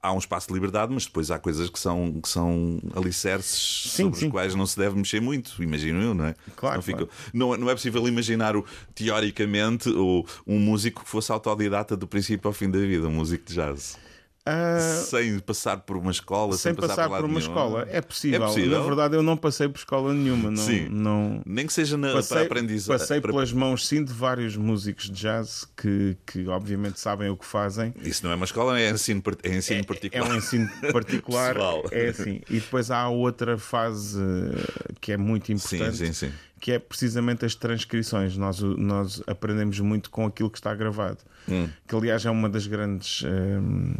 Há 0.03 0.13
um 0.13 0.19
espaço 0.19 0.49
de 0.49 0.55
liberdade, 0.55 0.93
mas 0.93 1.05
depois 1.07 1.31
há 1.31 1.39
coisas 1.39 1.69
que 1.69 1.79
são, 1.79 2.21
que 2.23 2.29
são 2.29 2.81
alicerces 2.97 3.91
Sim, 3.93 4.05
sobre 4.05 4.19
sim. 4.19 4.27
os 4.27 4.33
quais 4.33 4.55
não 4.55 4.67
se 4.67 4.79
deve 4.79 4.97
mexer 4.97 5.21
muito, 5.21 5.63
imagino 5.63 6.01
eu, 6.03 6.15
não 6.15 6.25
é? 6.27 6.35
Claro, 6.57 6.77
não, 6.77 6.83
claro. 6.95 7.09
não, 7.35 7.55
é- 7.55 7.59
não 7.59 7.71
é 7.71 7.75
possível 7.75 8.07
imaginar, 8.09 8.57
o, 8.57 8.65
teoricamente, 8.95 9.89
o, 9.91 10.25
um 10.47 10.59
músico 10.59 11.05
que 11.05 11.11
fosse 11.11 11.31
autodidata 11.31 11.97
do 11.97 12.07
princípio 12.07 12.49
ao 12.49 12.53
fim 12.55 12.71
da 12.71 12.79
vida, 12.79 13.07
um 13.09 13.13
músico 13.13 13.45
de 13.47 13.55
jazz. 13.55 13.99
Ah, 14.45 14.79
sem 15.07 15.39
passar 15.39 15.77
por 15.79 15.97
uma 15.97 16.11
escola, 16.11 16.57
sem 16.57 16.75
passar 16.75 17.05
por, 17.09 17.13
lado 17.13 17.27
uma 17.27 17.39
nenhum. 17.39 17.39
escola. 17.39 17.87
É 17.89 18.01
possível. 18.01 18.43
É 18.43 18.47
possível? 18.47 18.79
Na 18.81 18.85
verdade, 18.85 19.15
eu 19.15 19.23
não 19.23 19.37
passei 19.37 19.69
por 19.69 19.79
escola 19.79 20.13
nenhuma. 20.13 20.51
Não, 20.51 20.57
Sim. 20.57 20.89
não... 20.91 21.41
Nem 21.47 21.65
que 21.65 21.73
seja 21.73 21.97
na, 21.97 22.09
para 22.09 22.17
Passei, 22.17 22.43
aprendizagem. 22.47 22.99
passei 22.99 23.21
para- 23.21 23.31
pelas 23.33 23.53
mãos, 23.53 23.87
sim, 23.87 24.03
de 24.03 24.13
vários 24.13 24.57
músicos 24.57 25.05
de 25.05 25.13
jazz 25.13 25.65
que, 25.77 26.17
que 26.27 26.49
obviamente 26.49 26.99
sabem 26.99 27.29
o 27.31 27.37
que 27.37 27.47
fazem. 27.47 27.95
Isso 28.03 28.25
não 28.27 28.33
é 28.33 28.35
uma 28.35 28.45
escola, 28.45 28.81
é 28.81 28.91
ensino, 28.91 29.23
é 29.45 29.55
ensino 29.57 29.81
É 29.81 29.85
particular. 29.85 30.29
um 30.31 30.35
ensino 30.35 30.69
particular. 30.93 31.57
É 31.93 32.09
assim. 32.09 32.41
E 32.51 32.55
depois 32.59 32.91
há 32.91 33.09
outra 33.09 33.57
fase 33.57 34.19
eh, 34.21 34.93
que 35.01 35.13
é 35.13 35.17
muito 35.17 35.47
Sim, 35.47 35.53
importante, 35.77 35.97
sim, 35.99 36.13
sim. 36.13 36.33
Que 36.62 36.71
é 36.71 36.78
precisamente 36.78 37.45
as 37.45 37.57
transcrições. 37.57 38.37
Nós, 38.37 38.61
nós 38.61 39.21
aprendemos 39.26 39.81
muito 39.81 40.09
com 40.09 40.25
aquilo 40.26 40.49
que 40.49 40.59
está 40.59 40.73
gravado. 40.73 41.19
Hum. 41.49 41.69
Que 41.88 41.95
aliás 41.97 42.25
é 42.25 42.31
uma 42.31 42.49
das 42.49 42.69
grandes 42.69 43.25
hum, 43.25 43.95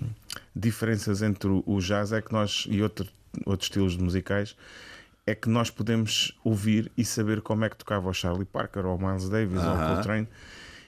diferenças 0.54 1.23
entre 1.23 1.49
o- 1.49 1.78
jazz 1.81 2.12
é 2.12 2.23
que 2.23 2.33
nós 2.33 2.64
e 2.69 2.81
outro, 2.81 3.09
outros 3.45 3.66
estilos 3.66 3.97
musicais 3.97 4.54
é 5.26 5.35
que 5.35 5.49
nós 5.49 5.71
podemos 5.71 6.38
ouvir 6.45 6.90
e 6.97 7.04
saber 7.04 7.40
como 7.40 7.64
é 7.64 7.69
que 7.69 7.76
tocava 7.76 8.09
o 8.09 8.14
Charlie 8.14 8.45
Parker 8.45 8.87
ou 8.87 8.97
o 8.97 9.07
Miles 9.09 9.28
Davis 9.28 9.61
ou 9.61 9.75
o. 9.75 9.95
Coltrane 9.97 10.28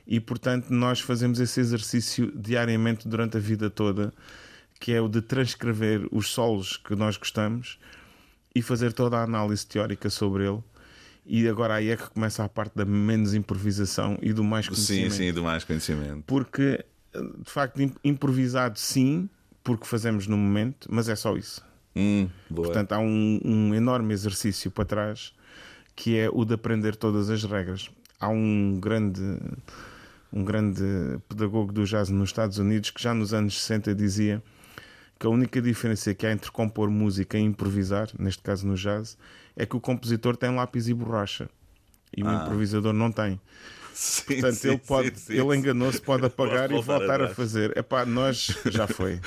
e 0.07 0.21
portanto 0.21 0.71
nós 0.71 1.01
fazemos 1.01 1.41
esse 1.41 1.59
exercício 1.59 2.31
diariamente 2.37 3.09
durante 3.09 3.37
a 3.37 3.41
vida 3.41 3.69
toda 3.69 4.15
que 4.79 4.93
é 4.93 5.01
o 5.01 5.09
de 5.09 5.21
transcrever 5.21 6.07
os 6.13 6.29
solos 6.29 6.77
que 6.77 6.95
nós 6.95 7.17
gostamos 7.17 7.81
e 8.55 8.63
fazer 8.63 8.93
toda 8.93 9.19
a 9.19 9.25
análise 9.25 9.67
teórica 9.67 10.09
sobre 10.09 10.47
ele 10.47 10.63
e 11.27 11.49
agora 11.49 11.75
aí 11.75 11.89
é 11.91 11.97
que 11.97 12.09
começa 12.11 12.45
a 12.45 12.49
parte 12.49 12.75
da 12.77 12.85
menos 12.85 13.35
improvisação 13.35 14.19
e 14.23 14.33
do 14.33 14.45
mais 14.45 14.67
Sim, 14.67 14.73
conhecimento 14.73 15.13
sim, 15.15 15.33
do 15.33 15.43
mais 15.43 15.65
conhecimento. 15.65 16.23
porque 16.27 16.85
de 17.15 17.51
facto 17.51 17.81
im- 17.81 17.95
improvisado 18.05 18.79
sim 18.79 19.29
porque 19.63 19.87
fazemos 19.87 20.27
no 20.27 20.37
momento 20.37 20.89
mas 20.91 21.09
é 21.09 21.15
só 21.17 21.37
isso 21.37 21.65
Hum. 21.97 22.29
Portanto, 22.53 22.91
há 22.91 22.99
um, 22.99 23.41
um 23.45 23.73
enorme 23.75 24.13
exercício 24.13 24.69
para 24.71 24.85
trás 24.85 25.33
que 25.95 26.19
é 26.19 26.29
o 26.29 26.45
de 26.45 26.53
aprender 26.55 26.97
todas 26.97 27.31
as 27.31 27.45
regras. 27.45 27.89
Há 28.19 28.29
um 28.29 28.81
grande, 28.81 29.23
um 30.33 30.43
grande 30.45 30.83
pedagogo 31.29 31.73
do 31.73 31.85
jazz 31.85 32.09
nos 32.09 32.31
Estados 32.31 32.59
Unidos 32.59 32.91
que 32.91 33.01
já 33.01 33.15
nos 33.15 33.33
anos 33.33 33.61
60 33.63 33.95
dizia 33.95 34.43
que 35.19 35.27
a 35.27 35.31
única 35.31 35.61
diferença 35.61 36.15
que 36.15 36.27
há 36.27 36.33
entre 36.33 36.51
compor 36.51 36.91
música 36.91 37.39
e 37.39 37.43
improvisar, 37.43 38.09
neste 38.19 38.43
caso 38.43 38.67
no 38.67 38.75
jazz, 38.75 39.17
é 39.57 39.65
que 39.65 39.77
o 39.77 39.81
compositor 39.81 40.37
tem 40.37 40.55
lápis 40.55 40.89
e 40.89 40.95
borracha 40.95 41.49
e 42.17 42.23
o 42.23 42.33
improvisador 42.33 42.93
não 42.93 43.11
tem. 43.11 43.41
Sim, 43.97 44.25
Portanto, 44.25 44.55
sim, 44.57 44.69
ele, 44.71 44.79
pode, 44.79 45.21
sim, 45.21 45.33
ele 45.35 45.57
enganou-se, 45.57 46.01
pode 46.01 46.27
apagar 46.27 46.69
e 46.71 46.75
voltar 46.75 47.13
a 47.13 47.15
atrás. 47.15 47.37
fazer. 47.37 47.77
Epá, 47.79 48.05
nós 48.05 48.49
já 48.67 48.89
foi. 48.89 49.21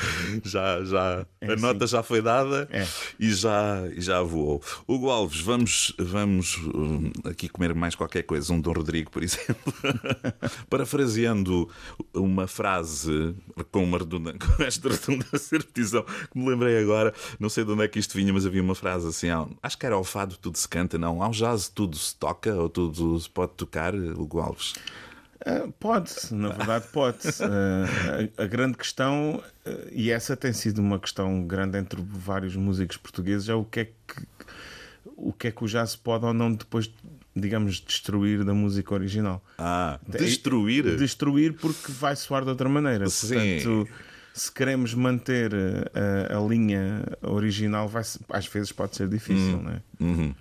Já, 0.43 0.83
já, 0.83 1.25
É 1.39 1.53
a 1.53 1.55
nota 1.55 1.87
já 1.87 2.03
foi 2.03 2.21
dada 2.21 2.67
É. 2.69 2.85
e, 3.17 3.33
já, 3.33 3.83
e 3.95 4.01
já 4.01 4.21
voou. 4.21 4.61
Hugo 4.85 5.09
Alves, 5.09 5.39
vamos, 5.39 5.93
vamos 5.97 6.57
hum, 6.57 7.11
aqui 7.23 7.47
comer 7.47 7.73
mais 7.73 7.95
qualquer 7.95 8.23
coisa, 8.23 8.51
um 8.51 8.59
Dom 8.59 8.73
Rodrigo, 8.73 9.09
por 9.09 9.23
exemplo. 9.23 9.73
Parafraseando 10.69 11.69
uma 12.13 12.45
frase 12.47 13.33
com, 13.71 13.83
uma 13.83 13.97
redunda, 13.99 14.33
com 14.37 14.63
esta 14.63 14.89
redundância 14.89 15.57
repetição 15.57 16.03
que 16.03 16.37
me 16.37 16.49
lembrei 16.49 16.77
agora, 16.77 17.13
não 17.39 17.47
sei 17.49 17.63
de 17.63 17.71
onde 17.71 17.83
é 17.83 17.87
que 17.87 17.99
isto 17.99 18.15
vinha, 18.17 18.33
mas 18.33 18.45
havia 18.45 18.61
uma 18.61 18.75
frase 18.75 19.07
assim: 19.07 19.27
acho 19.63 19.77
que 19.77 19.85
era 19.85 19.95
ao 19.95 20.03
fado 20.03 20.35
tudo 20.37 20.57
se 20.57 20.67
canta, 20.67 20.97
não. 20.97 21.23
Ao 21.23 21.31
jazz 21.31 21.69
tudo 21.69 21.97
se 21.97 22.15
toca 22.15 22.53
ou 22.53 22.67
tudo 22.69 23.17
se 23.19 23.29
pode 23.29 23.53
tocar, 23.53 23.95
Hugo 23.95 24.39
Alves. 24.39 24.56
Ah, 25.45 25.67
Pode, 25.79 26.13
na 26.31 26.49
verdade 26.49 26.85
pode. 26.91 27.19
Ah, 27.41 27.85
a, 28.37 28.43
a 28.43 28.47
grande 28.47 28.77
questão, 28.77 29.41
ah, 29.65 29.69
e 29.91 30.11
essa 30.11 30.35
tem 30.35 30.51
sido 30.53 30.79
uma 30.79 30.99
questão 30.99 31.45
grande 31.45 31.77
entre 31.77 32.01
vários 32.01 32.55
músicos 32.55 32.97
portugueses, 32.97 33.47
é 33.49 33.53
o 33.53 33.63
que 33.63 33.81
é 33.81 33.85
que 33.85 34.25
o 35.15 35.33
que 35.33 35.47
é 35.47 35.51
que 35.51 35.63
o 35.63 35.67
jazz 35.67 35.95
pode 35.95 36.25
ou 36.25 36.33
não 36.33 36.53
depois, 36.53 36.91
digamos, 37.35 37.79
destruir 37.81 38.43
da 38.43 38.53
música 38.53 38.93
original. 38.93 39.43
Ah, 39.57 39.99
destruir. 40.07 40.95
Destruir 40.95 41.53
porque 41.53 41.91
vai 41.91 42.15
soar 42.15 42.43
de 42.43 42.49
outra 42.49 42.69
maneira. 42.69 43.09
Sim. 43.09 43.27
Portanto, 43.33 43.87
se 44.33 44.51
queremos 44.51 44.93
manter 44.93 45.51
a, 45.95 46.37
a 46.37 46.47
linha 46.47 47.03
original, 47.23 47.87
vai, 47.87 48.03
às 48.29 48.45
vezes 48.45 48.71
pode 48.71 48.95
ser 48.95 49.07
difícil, 49.07 49.59
não 49.61 49.71
é? 49.71 49.81
Uhum. 49.99 50.35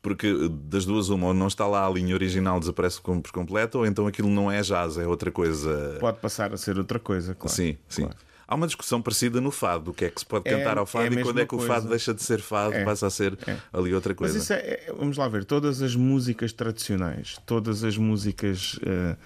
Porque 0.00 0.32
das 0.64 0.84
duas, 0.84 1.08
uma, 1.08 1.28
ou 1.28 1.34
não 1.34 1.46
está 1.48 1.66
lá 1.66 1.86
a 1.86 1.90
linha 1.90 2.14
original, 2.14 2.58
desaparece 2.60 3.00
por 3.00 3.20
completo, 3.32 3.78
ou 3.78 3.86
então 3.86 4.06
aquilo 4.06 4.28
não 4.28 4.50
é 4.50 4.60
jazz, 4.62 4.96
é 4.98 5.06
outra 5.06 5.30
coisa. 5.30 5.96
Pode 6.00 6.18
passar 6.20 6.52
a 6.52 6.56
ser 6.56 6.78
outra 6.78 6.98
coisa, 6.98 7.34
claro. 7.34 7.54
sim, 7.54 7.76
sim. 7.88 8.02
Claro. 8.02 8.16
Há 8.48 8.54
uma 8.54 8.66
discussão 8.66 9.00
parecida 9.00 9.40
no 9.40 9.50
fado, 9.50 9.92
o 9.92 9.94
que 9.94 10.04
é 10.04 10.10
que 10.10 10.20
se 10.20 10.26
pode 10.26 10.46
É- 10.46 10.58
cantar 10.58 10.76
ao 10.76 10.84
é 10.84 10.86
fado 10.86 11.16
a 11.16 11.20
e 11.20 11.22
quando 11.22 11.40
é 11.40 11.46
que 11.46 11.54
o 11.54 11.58
coisa. 11.58 11.72
fado 11.72 11.88
deixa 11.88 12.12
de 12.12 12.22
ser 12.22 12.40
fado, 12.40 12.74
É. 12.74 12.84
passa 12.84 13.06
a 13.06 13.10
ser 13.10 13.38
É. 13.46 13.56
ali 13.72 13.94
outra 13.94 14.12
Mas 14.12 14.18
coisa. 14.18 14.38
isso 14.38 14.52
é, 14.52 14.56
é- 14.58 14.92
vamos 14.94 15.16
lá 15.16 15.26
ver, 15.26 15.44
todas 15.46 15.80
as 15.80 15.96
músicas 15.96 16.52
tradicionais, 16.52 17.38
todas 17.46 17.82
as 17.82 17.96
músicas 17.96 18.78
eh, 18.84 19.16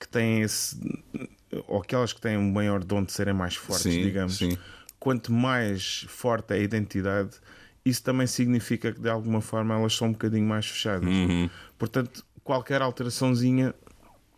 que 0.00 0.08
têm 0.08 0.42
esse, 0.42 0.76
ou 1.68 1.80
aquelas 1.80 2.12
que 2.12 2.20
têm 2.20 2.36
um 2.36 2.50
maior 2.50 2.82
dom 2.82 3.04
de 3.04 3.12
serem 3.12 3.32
mais 3.34 3.54
fortes, 3.54 3.82
Sim, 3.92 4.02
digamos, 4.02 4.36
sim. 4.38 4.58
quanto 4.98 5.30
mais 5.32 6.04
forte 6.08 6.52
é 6.52 6.56
a 6.56 6.58
identidade, 6.58 7.30
isso 7.84 8.02
também 8.02 8.26
significa 8.26 8.92
que 8.92 9.00
de 9.00 9.10
alguma 9.10 9.40
forma 9.40 9.74
elas 9.74 9.94
são 9.94 10.08
um 10.08 10.12
bocadinho 10.12 10.46
mais 10.46 10.66
fechadas. 10.66 11.08
Uhum. 11.08 11.50
Portanto, 11.78 12.24
qualquer 12.42 12.80
alteraçãozinha 12.80 13.74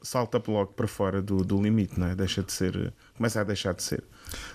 salta 0.02 0.42
logo 0.46 0.72
para 0.72 0.87
fora 0.87 1.22
do, 1.22 1.44
do 1.44 1.61
limite, 1.61 1.98
não 1.98 2.09
é? 2.09 2.14
Deixa 2.14 2.42
de 2.42 2.52
ser, 2.52 2.92
começa 3.16 3.40
a 3.40 3.44
deixar 3.44 3.74
de 3.74 3.82
ser. 3.82 4.02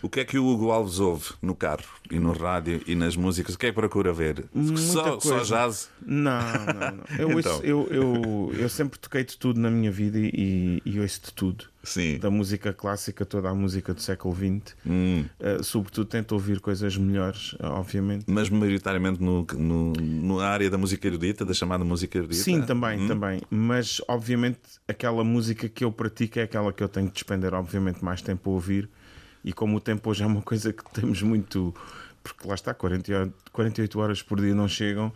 O 0.01 0.09
que 0.09 0.19
é 0.21 0.25
que 0.25 0.37
o 0.37 0.45
Hugo 0.47 0.71
Alves 0.71 0.99
ouve 0.99 1.29
no 1.41 1.53
carro 1.55 1.83
e 2.09 2.17
no 2.19 2.31
rádio 2.31 2.81
e 2.87 2.95
nas 2.95 3.15
músicas? 3.15 3.55
O 3.55 3.57
que 3.59 3.67
é 3.67 3.69
que 3.69 3.75
procura 3.75 4.11
ver? 4.11 4.45
Só, 4.77 5.19
só 5.19 5.35
coisa. 5.37 5.45
jazz? 5.45 5.89
Não, 6.05 6.41
não, 6.41 6.91
não. 6.97 7.03
Eu, 7.19 7.31
Então. 7.39 7.53
ouço- 7.53 7.63
eu, 7.65 7.87
eu, 7.91 8.51
eu 8.57 8.69
sempre 8.69 8.97
toquei 8.99 9.23
de 9.23 9.37
tudo 9.37 9.59
na 9.59 9.69
minha 9.69 9.91
vida 9.91 10.17
e, 10.19 10.81
e 10.85 10.99
ouço 10.99 11.21
de 11.25 11.33
tudo. 11.33 11.65
Sim. 11.83 12.19
Da 12.19 12.29
música 12.29 12.71
clássica, 12.73 13.25
toda 13.25 13.49
a 13.49 13.55
música 13.55 13.91
do 13.93 14.01
século 14.01 14.35
XX. 14.35 14.75
Hum. 14.85 15.25
Uh, 15.39 15.63
sobretudo 15.63 16.05
tento 16.07 16.31
ouvir 16.33 16.59
coisas 16.59 16.95
melhores, 16.95 17.55
obviamente. 17.59 18.25
Mas 18.27 18.49
maioritariamente 18.49 19.19
no, 19.21 19.45
no, 19.57 19.93
na 20.37 20.45
área 20.45 20.69
da 20.69 20.77
música 20.77 21.07
erudita, 21.07 21.43
da 21.43 21.53
chamada 21.55 21.83
música 21.83 22.19
erudita? 22.19 22.43
Sim, 22.43 22.61
também, 22.61 22.99
Hum. 22.99 23.07
também. 23.07 23.41
Mas 23.49 23.99
obviamente 24.07 24.59
aquela 24.87 25.23
música 25.23 25.67
que 25.67 25.83
eu 25.83 25.91
pratico 25.91 26.37
é 26.39 26.43
aquela 26.43 26.71
que 26.71 26.83
eu 26.83 26.89
tenho 26.89 27.07
de 27.07 27.13
despender, 27.13 27.53
obviamente, 27.53 28.03
mais 28.05 28.21
tempo 28.21 28.51
a 28.51 28.53
ouvir. 28.53 28.87
E 29.43 29.51
como 29.53 29.77
o 29.77 29.79
tempo 29.79 30.09
hoje 30.09 30.23
é 30.23 30.25
uma 30.25 30.41
coisa 30.41 30.71
que 30.73 30.83
temos 30.93 31.21
muito. 31.21 31.73
Porque 32.23 32.47
lá 32.47 32.53
está, 32.53 32.73
40 32.73 33.11
horas- 33.15 33.31
48 33.51 33.99
horas 33.99 34.21
por 34.21 34.39
dia 34.39 34.53
não 34.53 34.67
chegam, 34.67 35.11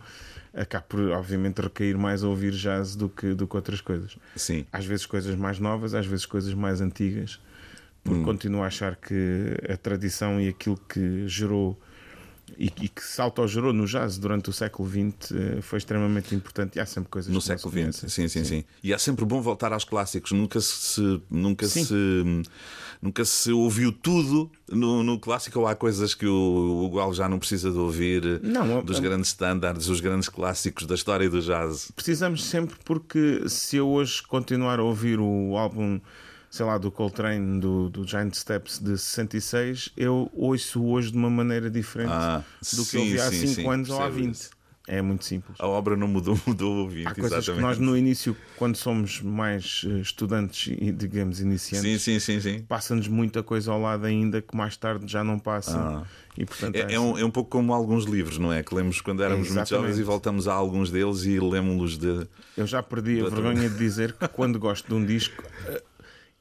acaba 0.52 0.84
por, 0.88 1.00
obviamente, 1.10 1.60
recair 1.60 1.96
mais 1.96 2.24
a 2.24 2.28
ouvir 2.28 2.52
jazz 2.52 2.96
do 2.96 3.08
que, 3.08 3.32
do 3.34 3.46
que 3.46 3.54
outras 3.54 3.80
coisas. 3.80 4.16
Sim. 4.34 4.66
Às 4.72 4.84
vezes 4.84 5.06
coisas 5.06 5.36
mais 5.36 5.60
novas, 5.60 5.94
às 5.94 6.04
vezes 6.06 6.26
coisas 6.26 6.52
mais 6.54 6.80
antigas, 6.80 7.38
Hum. 8.04 8.10
porque 8.10 8.24
continuo 8.24 8.62
a 8.62 8.66
achar 8.66 8.96
que 8.96 9.54
a 9.72 9.76
tradição 9.76 10.40
e 10.40 10.48
aquilo 10.48 10.76
que 10.88 11.28
gerou 11.28 11.80
e, 12.58 12.66
e 12.80 12.88
que 12.88 13.02
se 13.02 13.20
autogerou 13.20 13.72
no 13.72 13.86
jazz 13.86 14.18
durante 14.18 14.48
o 14.50 14.52
século 14.52 14.88
XX 14.88 15.32
eh, 15.32 15.60
foi 15.62 15.78
extremamente 15.78 16.34
importante 16.34 16.76
e 16.76 16.80
há 16.80 16.86
sempre 16.86 17.10
coisas 17.10 17.32
No 17.32 17.40
século 17.40 17.70
XX, 17.72 17.80
conhecem. 17.82 18.08
sim, 18.08 18.28
sim, 18.28 18.44
sim, 18.44 18.64
E 18.82 18.92
é 18.92 18.98
sempre 18.98 19.24
bom 19.24 19.40
voltar 19.40 19.72
aos 19.72 19.84
clássicos. 19.84 20.32
Nunca 20.32 20.60
se, 20.60 21.20
nunca 21.30 21.66
Sim. 21.66 21.84
se, 21.84 22.42
nunca 23.02 23.24
se 23.24 23.50
ouviu 23.52 23.92
tudo 23.92 24.50
no, 24.70 25.02
no 25.02 25.18
clássico. 25.18 25.58
Ou 25.60 25.66
há 25.66 25.74
coisas 25.74 26.14
que 26.14 26.26
o, 26.26 26.84
o 26.84 26.88
Gual 26.88 27.12
já 27.12 27.28
não 27.28 27.38
precisa 27.38 27.70
de 27.70 27.78
ouvir 27.78 28.40
Não, 28.42 28.82
dos 28.82 28.98
a- 28.98 29.00
grandes 29.00 29.28
standards, 29.28 29.88
os 29.88 30.00
grandes 30.00 30.28
clássicos 30.28 30.86
da 30.86 30.94
história 30.94 31.28
do 31.28 31.40
jazz. 31.40 31.90
Precisamos 31.96 32.44
sempre 32.44 32.76
porque 32.84 33.48
se 33.48 33.76
eu 33.76 33.88
hoje 33.88 34.22
continuar 34.22 34.78
a 34.78 34.82
ouvir 34.82 35.18
o 35.20 35.56
álbum, 35.56 36.00
sei 36.56 36.64
lá, 36.66 36.78
do 36.78 36.90
Coltrane, 36.90 37.60
do, 37.60 37.90
do 37.90 38.06
Giant 38.06 38.32
Steps 38.34 38.78
de 38.78 38.96
66, 38.96 39.90
eu 39.96 40.30
ouço 40.34 40.82
hoje 40.84 41.10
de 41.12 41.16
uma 41.18 41.28
maneira 41.30 41.70
diferente 41.70 42.10
Ah, 42.12 42.42
do 42.62 42.82
que 42.84 42.90
sim, 42.90 42.96
eu 42.98 43.02
ouvi 43.04 43.20
há 43.20 43.30
sim, 43.30 43.46
5 43.48 43.54
sim, 43.54 43.68
anos 43.68 43.90
ou 43.90 43.96
há 43.96 44.04
percebo 44.04 44.24
20. 44.26 44.34
isso. 44.34 44.50
É 44.88 45.02
muito 45.02 45.24
simples. 45.24 45.56
A 45.60 45.66
obra 45.66 45.96
não 45.96 46.06
mudou, 46.06 46.38
mudou 46.46 46.72
o 46.76 46.78
ouvinte, 46.82 47.08
Há 47.08 47.14
coisas 47.14 47.32
exatamente. 47.38 47.56
que 47.56 47.60
nós 47.62 47.78
no 47.78 47.96
início, 47.96 48.36
quando 48.56 48.76
somos 48.76 49.20
mais 49.20 49.82
eh, 49.84 49.98
estudantes 49.98 50.72
e 50.80 50.92
digamos 50.92 51.40
iniciantes, 51.40 52.02
Sim, 52.02 52.20
sim, 52.20 52.20
sim, 52.20 52.40
sim. 52.40 52.62
passa-nos 52.62 53.08
muita 53.08 53.42
coisa 53.42 53.72
ao 53.72 53.80
lado 53.80 54.06
ainda 54.06 54.40
que 54.40 54.56
mais 54.56 54.76
tarde 54.76 55.10
já 55.10 55.24
não 55.24 55.40
passa. 55.40 55.76
Ah. 55.76 56.04
E 56.38 56.44
portanto 56.44 56.76
É, 56.76 56.92
é 56.94 57.00
um, 57.00 57.18
é 57.18 57.24
um 57.24 57.30
pouco 57.32 57.50
como 57.50 57.74
alguns 57.74 58.04
livros, 58.04 58.38
não 58.38 58.52
é? 58.52 58.62
Que 58.62 58.72
lemos 58.76 59.00
quando 59.00 59.24
éramos 59.24 59.50
muito 59.50 59.68
jovens 59.68 59.98
e 59.98 60.02
voltamos 60.04 60.46
a 60.46 60.52
alguns 60.54 60.88
deles 60.90 61.24
e 61.24 61.40
lemos-los 61.40 61.98
de. 61.98 62.28
Eu 62.56 62.66
já 62.66 62.80
perdi 62.80 63.20
a 63.20 63.28
vergonha 63.28 63.68
de 63.68 63.76
dizer 63.76 64.12
que 64.12 64.28
quando 64.28 64.56
gosto 64.56 64.86
de 64.86 64.94
um 64.94 65.04
disco 65.04 65.42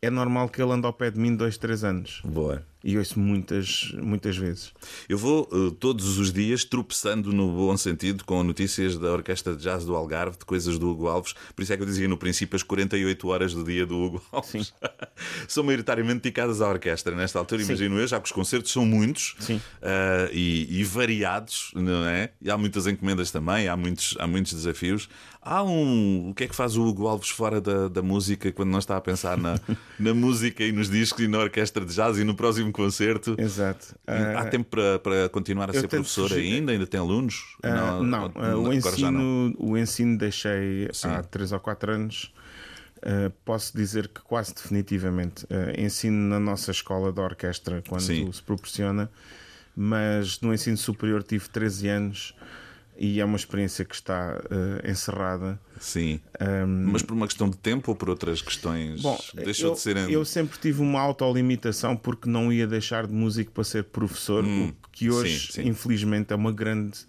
é 0.05 0.09
normal 0.09 0.49
que 0.49 0.61
ele 0.61 0.71
ande 0.71 0.85
ao 0.85 0.93
pé 0.93 1.11
de 1.11 1.19
mim 1.19 1.35
dois, 1.35 1.57
três 1.57 1.83
anos. 1.83 2.21
Boa. 2.23 2.63
E 2.85 2.99
ouço 2.99 3.19
muitas, 3.19 3.91
muitas 3.97 4.37
vezes. 4.37 4.71
Eu 5.09 5.17
vou 5.17 5.49
uh, 5.51 5.71
todos 5.71 6.19
os 6.19 6.31
dias 6.31 6.63
tropeçando 6.63 7.33
no 7.33 7.51
bom 7.51 7.75
sentido 7.75 8.23
com 8.23 8.43
notícias 8.43 8.95
da 8.95 9.11
Orquestra 9.11 9.55
de 9.55 9.63
Jazz 9.63 9.83
do 9.83 9.95
Algarve, 9.95 10.37
de 10.37 10.45
coisas 10.45 10.77
do 10.77 10.91
Hugo 10.91 11.07
Alves. 11.07 11.33
Por 11.55 11.63
isso 11.63 11.73
é 11.73 11.77
que 11.77 11.81
eu 11.81 11.87
dizia 11.87 12.07
no 12.07 12.15
princípio 12.15 12.55
as 12.55 12.61
48 12.61 13.27
horas 13.27 13.55
do 13.55 13.63
dia 13.63 13.87
do 13.87 13.97
Hugo 13.97 14.23
Alves. 14.31 14.71
são 15.49 15.63
maioritariamente 15.63 16.21
dedicadas 16.21 16.61
à 16.61 16.69
orquestra 16.69 17.15
nesta 17.15 17.39
altura, 17.39 17.63
Sim. 17.63 17.69
imagino 17.69 17.99
eu, 17.99 18.05
já 18.05 18.19
que 18.19 18.27
os 18.27 18.31
concertos 18.31 18.71
são 18.71 18.85
muitos 18.85 19.35
uh, 19.49 20.29
e, 20.31 20.79
e, 20.79 20.83
variados, 20.83 21.71
não 21.73 22.05
é? 22.05 22.29
E 22.39 22.51
há 22.51 22.57
muitas 22.57 22.85
encomendas 22.85 23.31
também, 23.31 23.67
há 23.67 23.75
muitos, 23.75 24.15
há 24.19 24.27
muitos 24.27 24.53
desafios. 24.53 25.09
Há 25.41 25.63
um. 25.63 26.29
O 26.29 26.33
que 26.33 26.45
é 26.45 26.47
que 26.47 26.55
faz 26.55 26.75
o 26.75 26.83
Hugo 26.83 27.07
Alves 27.07 27.29
fora 27.29 27.61
da, 27.61 27.87
da 27.87 28.01
música 28.01 28.51
quando 28.51 28.71
não 28.71 28.79
está 28.79 28.97
a 28.97 29.01
pensar 29.01 29.37
na, 29.37 29.59
na 29.99 30.11
música 30.11 30.63
e 30.63 30.71
nos 30.71 30.89
discos 30.89 31.23
e 31.23 31.27
na 31.27 31.37
orquestra 31.37 31.85
de 31.85 31.93
jazz 31.93 32.17
e 32.17 32.23
no 32.23 32.33
próximo 32.33 32.71
concerto? 32.75 33.35
Exato. 33.37 33.95
Há 34.05 34.43
uh, 34.43 34.49
tempo 34.49 34.69
para, 34.69 34.99
para 34.99 35.29
continuar 35.29 35.69
a 35.69 35.73
ser 35.73 35.87
professor 35.87 36.31
ainda? 36.33 36.73
Ainda 36.73 36.85
tem 36.85 36.99
alunos? 36.99 37.55
Uh, 37.63 38.03
não, 38.03 38.03
não. 38.03 38.27
Uh, 38.27 38.67
o, 38.67 38.73
ensino, 38.73 39.11
não. 39.11 39.55
o 39.57 39.77
ensino 39.77 40.17
deixei 40.17 40.89
Sim. 40.91 41.07
há 41.07 41.23
3 41.23 41.53
ou 41.53 41.59
4 41.59 41.91
anos. 41.93 42.33
posso 43.45 43.75
dizer 43.75 44.09
que 44.09 44.21
quase 44.21 44.53
definitivamente 44.53 45.45
ensino 45.77 46.17
na 46.29 46.39
nossa 46.39 46.71
escola 46.71 47.13
de 47.13 47.21
orquestra 47.21 47.81
quando 47.87 48.01
Sim. 48.01 48.31
se 48.31 48.43
proporciona, 48.43 49.09
mas 49.75 50.41
no 50.41 50.53
ensino 50.53 50.77
superior 50.77 51.23
tive 51.23 51.47
13 51.49 51.87
anos 51.87 52.35
e 52.97 53.19
é 53.19 53.25
uma 53.25 53.35
experiência 53.35 53.83
que 53.83 53.93
está 53.93 54.41
uh, 54.45 54.89
encerrada. 54.89 55.59
Sim. 55.79 56.19
Um, 56.39 56.91
Mas 56.91 57.01
por 57.01 57.13
uma 57.13 57.27
questão 57.27 57.49
de 57.49 57.57
tempo 57.57 57.91
ou 57.91 57.95
por 57.95 58.09
outras 58.09 58.41
questões? 58.41 59.01
Bom, 59.01 59.19
Deixou 59.33 59.69
eu, 59.69 59.73
de 59.73 59.79
ser. 59.79 59.97
Eu 60.09 60.23
sempre 60.23 60.57
tive 60.57 60.81
uma 60.81 61.01
autolimitação 61.01 61.95
porque 61.95 62.29
não 62.29 62.51
ia 62.51 62.65
deixar 62.65 63.05
de 63.05 63.13
músico 63.13 63.51
para 63.51 63.63
ser 63.63 63.83
professor, 63.85 64.43
hum, 64.43 64.69
o 64.69 64.89
que 64.91 65.09
hoje, 65.09 65.51
sim, 65.51 65.63
sim. 65.63 65.69
infelizmente, 65.69 66.31
é 66.31 66.35
uma 66.35 66.51
grande. 66.51 66.99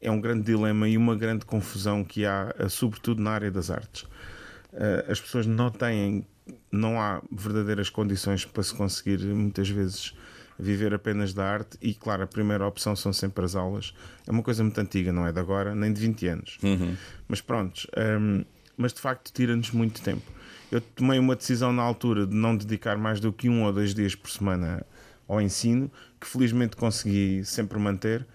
É 0.00 0.10
um 0.10 0.18
grande 0.18 0.44
dilema 0.44 0.88
e 0.88 0.96
uma 0.96 1.14
grande 1.14 1.44
confusão 1.44 2.02
que 2.02 2.24
há, 2.24 2.54
eh, 2.58 2.70
sobretudo 2.70 3.22
na 3.22 3.32
área 3.32 3.50
das 3.50 3.70
artes. 3.70 4.04
Uh, 4.72 5.10
as 5.10 5.20
pessoas 5.20 5.44
não 5.46 5.68
têm, 5.70 6.26
não 6.72 6.98
há 6.98 7.20
verdadeiras 7.30 7.90
condições 7.90 8.46
para 8.46 8.62
se 8.62 8.72
conseguir, 8.72 9.18
muitas 9.18 9.68
vezes, 9.68 10.14
viver 10.60 10.92
apenas 10.92 11.32
da 11.32 11.44
arte 11.44 11.78
e, 11.80 11.94
claro, 11.94 12.22
a 12.22 12.26
primeira 12.26 12.66
opção 12.66 12.94
são 12.94 13.12
sempre 13.12 13.44
as 13.44 13.56
aulas. 13.56 13.94
É 14.26 14.30
uma 14.30 14.42
coisa 14.42 14.62
muito 14.62 14.78
antiga, 14.80 15.12
não 15.12 15.26
é 15.26 15.32
de 15.32 15.40
agora, 15.40 15.74
nem 15.74 15.92
de 15.92 16.00
20 16.00 16.26
anos. 16.26 16.58
Uhum. 16.62 16.96
Mas 17.26 17.40
pronto, 17.40 17.88
um, 18.20 18.44
mas 18.76 18.92
de 18.92 19.00
facto 19.00 19.32
tira-nos 19.32 19.70
muito 19.70 20.00
tempo. 20.02 20.22
Eu 20.70 20.80
tomei 20.80 21.18
uma 21.18 21.34
decisão 21.34 21.72
na 21.72 21.82
altura 21.82 22.26
de 22.26 22.34
não 22.34 22.56
dedicar 22.56 22.96
mais 22.96 23.18
do 23.18 23.32
que 23.32 23.48
um 23.48 23.64
ou 23.64 23.72
dois 23.72 23.94
dias 23.94 24.14
por 24.14 24.30
semana 24.30 24.86
ao 25.26 25.40
ensino, 25.40 25.90
que 26.20 26.26
felizmente 26.26 26.76
consegui 26.76 27.44
sempre 27.44 27.78
manter 27.78 28.26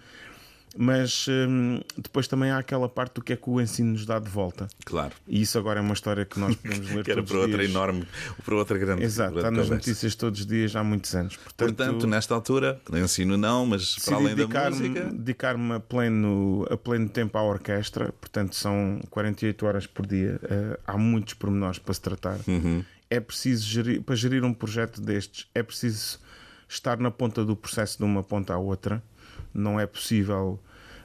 mas 0.78 1.26
hum, 1.30 1.80
depois 1.98 2.28
também 2.28 2.52
há 2.52 2.58
aquela 2.58 2.90
parte 2.90 3.16
do 3.16 3.22
que 3.22 3.34
é 3.34 3.36
que 3.36 3.50
o 3.50 3.62
ensino 3.62 3.92
nos 3.92 4.06
dá 4.06 4.20
de 4.20 4.30
volta. 4.30 4.68
Claro. 4.84 5.14
E 5.28 5.42
isso 5.42 5.58
agora 5.58 5.80
é 5.80 5.82
uma 5.82 5.94
história 5.94 6.26
que 6.26 6.40
nós 6.40 6.56
podemos 6.58 6.90
ler 6.92 7.04
que 7.04 7.12
era 7.12 7.24
para 7.24 7.38
outra 7.40 7.64
enorme, 7.64 8.08
para 8.44 8.56
outra 8.56 8.78
grande. 8.78 9.04
Exato, 9.04 9.36
grande 9.36 9.48
está 9.48 9.62
nas 9.62 9.70
notícias 9.70 10.16
todos 10.16 10.42
os 10.42 10.46
dias 10.46 10.76
há 10.76 10.84
muitos 10.84 11.16
anos. 11.16 11.38
Portanto, 11.38 11.76
Portanto 11.76 12.08
nesta 12.08 12.34
altura, 12.36 12.82
ensino 12.94 13.38
não, 13.38 13.66
mas 13.66 13.96
para 13.96 14.16
além 14.16 14.36
dedicar 14.36 14.64
da 14.66 14.70
música. 14.72 15.06
Dedicar-me 15.06 15.74
a 15.74 15.80
pleno, 15.80 16.68
a 16.70 16.78
pleno 16.78 17.10
tempo 17.10 17.38
à 17.38 17.44
orquestra, 17.44 18.12
portanto 18.14 18.56
são 18.56 19.00
48 19.10 19.66
horas 19.66 19.88
por 19.88 20.06
dia. 20.06 20.40
Uh, 20.44 20.80
há 20.86 20.98
muitos 20.98 21.34
pormenores 21.34 21.80
para 21.80 21.94
se 21.94 22.02
tratar. 22.02 22.40
Uhum. 22.48 22.84
É 23.10 23.20
preciso 23.20 23.66
gerir, 23.68 24.02
para 24.02 24.16
gerir 24.16 24.44
um 24.44 24.54
projeto 24.54 25.00
destes, 25.00 25.48
é 25.54 25.62
preciso 25.62 26.20
estar 26.68 26.98
na 26.98 27.12
ponta 27.12 27.46
do 27.46 27.56
processo 27.56 27.98
de 27.98 28.04
uma 28.04 28.24
ponta 28.24 28.54
à 28.54 28.58
outra. 28.58 29.02
Não 29.56 29.80
é 29.80 29.88
possível 29.88 30.60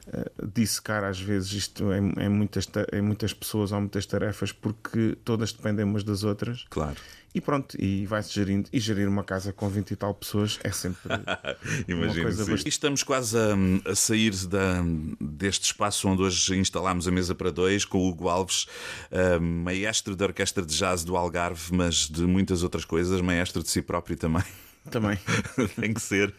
uh, 0.07 0.47
dissecar 0.53 1.03
às 1.03 1.19
vezes 1.19 1.51
isto 1.53 1.91
em, 1.93 2.13
em, 2.19 2.29
muitas, 2.29 2.67
em 2.93 3.01
muitas 3.01 3.33
pessoas 3.33 3.71
ou 3.71 3.79
muitas 3.79 4.05
tarefas 4.05 4.51
porque 4.51 5.17
todas 5.23 5.51
dependem 5.53 5.85
umas 5.85 6.03
das 6.03 6.23
outras. 6.23 6.65
Claro. 6.69 6.97
E 7.33 7.39
pronto, 7.39 7.81
e 7.81 8.05
vai-se 8.05 8.33
gerindo. 8.33 8.69
E 8.73 8.79
gerir 8.79 9.07
uma 9.07 9.23
casa 9.23 9.53
com 9.53 9.69
20 9.69 9.91
e 9.91 9.95
tal 9.95 10.13
pessoas 10.13 10.59
é 10.63 10.71
sempre 10.71 11.01
uma 11.87 12.13
coisa 12.13 12.45
bastante... 12.45 12.67
Estamos 12.67 13.03
quase 13.03 13.37
a, 13.37 13.55
a 13.89 13.95
sair 13.95 14.35
da, 14.47 14.83
deste 15.19 15.63
espaço 15.63 16.09
onde 16.09 16.21
hoje 16.21 16.57
instalámos 16.57 17.07
a 17.07 17.11
mesa 17.11 17.33
para 17.33 17.49
dois 17.49 17.85
com 17.85 17.99
o 17.99 18.09
Hugo 18.09 18.27
Alves, 18.27 18.67
uh, 19.11 19.41
maestro 19.41 20.13
da 20.15 20.25
Orquestra 20.25 20.65
de 20.65 20.75
Jazz 20.75 21.05
do 21.05 21.15
Algarve, 21.15 21.73
mas 21.73 22.09
de 22.09 22.23
muitas 22.23 22.63
outras 22.63 22.83
coisas, 22.83 23.21
maestro 23.21 23.63
de 23.63 23.69
si 23.69 23.81
próprio 23.81 24.17
também. 24.17 24.43
Também. 24.89 25.17
tem 25.79 25.93
que 25.93 26.01
ser, 26.01 26.33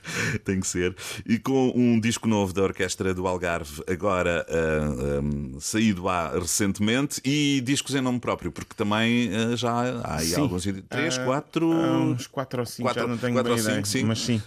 tem 0.45 0.59
que 0.59 0.67
ser. 0.67 0.95
E 1.25 1.39
com 1.39 1.73
um 1.77 2.01
disco 2.01 2.27
novo 2.27 2.53
da 2.53 2.63
Orquestra 2.63 3.15
do 3.15 3.29
Algarve, 3.29 3.85
agora 3.89 4.45
uh, 4.49 5.19
ah, 5.19 5.21
um, 5.21 5.61
saído 5.61 6.09
há 6.09 6.31
recentemente, 6.31 7.21
e 7.25 7.61
discos 7.61 7.95
em 7.95 8.01
nome 8.01 8.19
próprio, 8.19 8.51
porque 8.51 8.75
também 8.75 9.29
uh, 9.29 9.57
já 9.57 9.71
há 9.71 10.17
aí 10.17 10.27
sim. 10.27 10.41
alguns. 10.41 10.65
Três, 10.89 11.19
uh, 11.19 11.25
quatro. 11.25 11.71
Uns 11.71 12.27
quatro 12.27 12.61
ou 12.61 12.67
cinco, 12.67 12.89
quatro, 12.89 13.03
já 13.03 13.09
não 13.09 13.17
tenho 13.17 13.33
quatro 13.35 13.55
bem 13.55 13.65
ou 13.65 13.75
cinco, 13.75 13.87
sim. 13.87 14.05
mas 14.05 14.19
sim. 14.19 14.43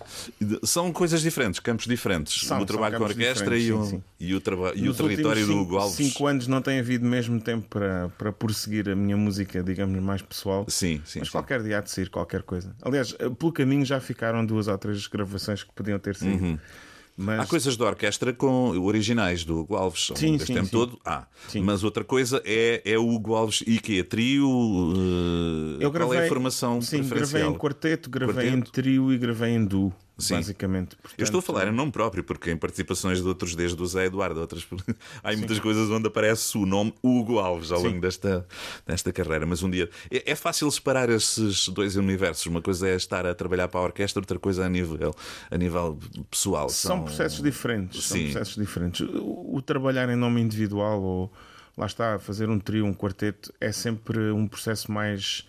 São 0.63 0.91
coisas 0.91 1.21
diferentes, 1.21 1.61
campos 1.61 1.85
diferentes. 1.85 2.45
São, 2.45 2.61
o 2.61 2.65
trabalho 2.65 2.97
com 2.97 3.03
a 3.05 3.07
orquestra 3.07 3.57
e 3.57 3.71
o, 3.71 3.85
sim, 3.85 4.03
e 4.19 4.35
o, 4.35 4.41
e 4.75 4.89
o 4.89 4.93
território 4.93 5.47
do 5.47 5.57
Hugo 5.57 5.77
Alves. 5.77 5.95
Cinco 5.95 6.27
anos 6.27 6.47
não 6.47 6.61
tem 6.61 6.79
havido 6.79 7.05
mesmo 7.05 7.39
tempo 7.39 7.65
para, 7.69 8.09
para 8.17 8.31
prosseguir 8.33 8.89
a 8.89 8.95
minha 8.95 9.15
música, 9.15 9.63
digamos, 9.63 10.01
mais 10.03 10.21
pessoal. 10.21 10.65
Sim, 10.67 11.01
sim. 11.05 11.19
Mas 11.19 11.29
sim. 11.29 11.31
qualquer 11.31 11.63
dia 11.63 11.77
há 11.77 11.81
de 11.81 11.89
sair 11.89 12.09
qualquer 12.09 12.43
coisa. 12.43 12.75
Aliás, 12.81 13.13
pelo 13.39 13.53
caminho 13.53 13.84
já 13.85 13.99
ficaram 13.99 14.45
duas 14.45 14.67
ou 14.67 14.77
três 14.77 15.07
gravações 15.07 15.63
que 15.63 15.71
podiam 15.73 15.99
ter 15.99 16.15
sido. 16.15 16.43
Uhum. 16.43 16.59
Mas... 17.17 17.39
Há 17.39 17.45
coisas 17.45 17.77
da 17.77 17.85
orquestra 17.85 18.33
com 18.33 18.71
originais 18.77 19.45
do 19.45 19.59
Hugo 19.59 19.75
Alves 19.75 20.09
ao 20.09 20.17
sim, 20.17 20.37
sim, 20.37 20.53
tempo 20.53 20.65
sim. 20.65 20.71
todo. 20.71 20.99
Há. 21.05 21.25
Sim. 21.47 21.61
Mas 21.61 21.83
outra 21.83 22.03
coisa 22.03 22.41
é, 22.43 22.81
é 22.83 22.97
o 22.97 23.07
Hugo 23.07 23.33
Alves 23.35 23.63
e 23.65 23.79
que 23.79 23.99
é 23.99 24.03
trio. 24.03 24.49
Uh, 24.49 25.77
Eu 25.79 25.91
gravei, 25.91 26.17
qual 26.17 26.23
é 26.23 26.25
a 26.25 26.27
formação 26.27 26.81
sim, 26.81 27.07
gravei 27.07 27.43
em 27.43 27.53
quarteto, 27.53 28.09
gravei 28.09 28.35
quarteto. 28.35 28.57
em 28.57 28.61
trio 28.61 29.13
e 29.13 29.17
gravei 29.17 29.51
em 29.51 29.63
duo. 29.63 29.93
Sim. 30.17 30.35
basicamente. 30.35 30.95
Portanto... 30.95 31.19
Eu 31.19 31.23
estou 31.23 31.39
a 31.39 31.41
falar 31.41 31.67
em 31.67 31.71
nome 31.71 31.91
próprio, 31.91 32.23
porque 32.23 32.51
em 32.51 32.57
participações 32.57 33.21
de 33.21 33.27
outros, 33.27 33.55
desde 33.55 33.81
o 33.81 33.85
Zé 33.85 34.05
Eduardo, 34.05 34.39
outras... 34.39 34.65
há 35.23 35.31
Sim. 35.31 35.37
muitas 35.37 35.59
coisas 35.59 35.89
onde 35.89 36.07
aparece 36.07 36.57
o 36.57 36.65
nome 36.65 36.93
Hugo 37.03 37.39
Alves 37.39 37.71
ao 37.71 37.79
Sim. 37.79 37.87
longo 37.87 38.01
desta, 38.01 38.47
desta 38.85 39.11
carreira. 39.11 39.45
Mas 39.45 39.61
um 39.61 39.69
dia 39.69 39.89
é, 40.09 40.31
é, 40.31 40.35
fácil 40.35 40.69
separar 40.71 41.09
esses 41.09 41.67
dois 41.69 41.95
universos. 41.95 42.45
Uma 42.45 42.61
coisa 42.61 42.87
é 42.87 42.95
estar 42.95 43.25
a 43.25 43.35
trabalhar 43.35 43.67
para 43.67 43.79
a 43.81 43.83
orquestra, 43.83 44.21
outra 44.21 44.39
coisa 44.39 44.65
a 44.65 44.69
nível, 44.69 45.13
a 45.51 45.57
nível 45.57 45.99
pessoal. 46.31 46.69
São, 46.69 46.97
São 46.97 47.03
processos 47.03 47.41
diferentes. 47.41 48.05
Sim. 48.05 48.09
São 48.09 48.31
processos 48.31 48.55
diferentes. 48.55 49.01
O, 49.01 49.55
o 49.55 49.61
trabalhar 49.61 50.09
em 50.09 50.15
nome 50.15 50.41
individual 50.41 51.01
ou 51.01 51.33
lá 51.77 51.85
está, 51.85 52.17
fazer 52.19 52.49
um 52.49 52.57
trio, 52.57 52.85
um 52.85 52.93
quarteto, 52.93 53.53
é 53.59 53.69
sempre 53.71 54.31
um 54.31 54.47
processo 54.47 54.89
mais, 54.89 55.45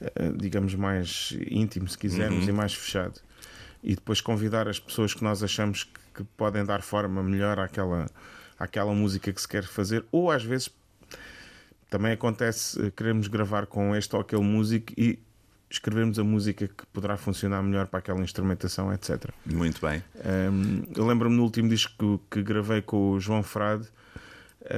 eh, 0.00 0.32
digamos, 0.36 0.76
mais 0.76 1.36
íntimo, 1.50 1.88
se 1.88 1.98
quisermos, 1.98 2.44
uhum. 2.44 2.50
e 2.50 2.52
mais 2.52 2.72
fechado 2.72 3.25
e 3.86 3.94
depois 3.94 4.20
convidar 4.20 4.66
as 4.66 4.80
pessoas 4.80 5.14
que 5.14 5.22
nós 5.22 5.44
achamos 5.44 5.84
que, 5.84 6.00
que 6.16 6.24
podem 6.36 6.64
dar 6.64 6.82
forma 6.82 7.22
melhor 7.22 7.60
àquela, 7.60 8.10
àquela 8.58 8.92
música 8.92 9.32
que 9.32 9.40
se 9.40 9.46
quer 9.46 9.62
fazer, 9.62 10.04
ou 10.10 10.28
às 10.28 10.42
vezes 10.42 10.68
também 11.88 12.12
acontece 12.12 12.84
eh, 12.84 12.90
queremos 12.90 13.28
gravar 13.28 13.66
com 13.66 13.94
este 13.94 14.14
ou 14.16 14.20
aquele 14.20 14.42
músico 14.42 14.92
e 14.98 15.20
escrevermos 15.70 16.18
a 16.18 16.24
música 16.24 16.66
que 16.66 16.84
poderá 16.86 17.16
funcionar 17.16 17.62
melhor 17.62 17.86
para 17.86 18.00
aquela 18.00 18.20
instrumentação, 18.20 18.92
etc. 18.92 19.30
Muito 19.44 19.80
bem. 19.80 20.02
Um, 20.24 20.82
eu 20.96 21.06
lembro-me 21.06 21.36
no 21.36 21.44
último 21.44 21.68
disco 21.68 22.18
que, 22.28 22.36
que 22.36 22.42
gravei 22.42 22.82
com 22.82 23.12
o 23.12 23.20
João 23.20 23.42
Frade 23.42 23.88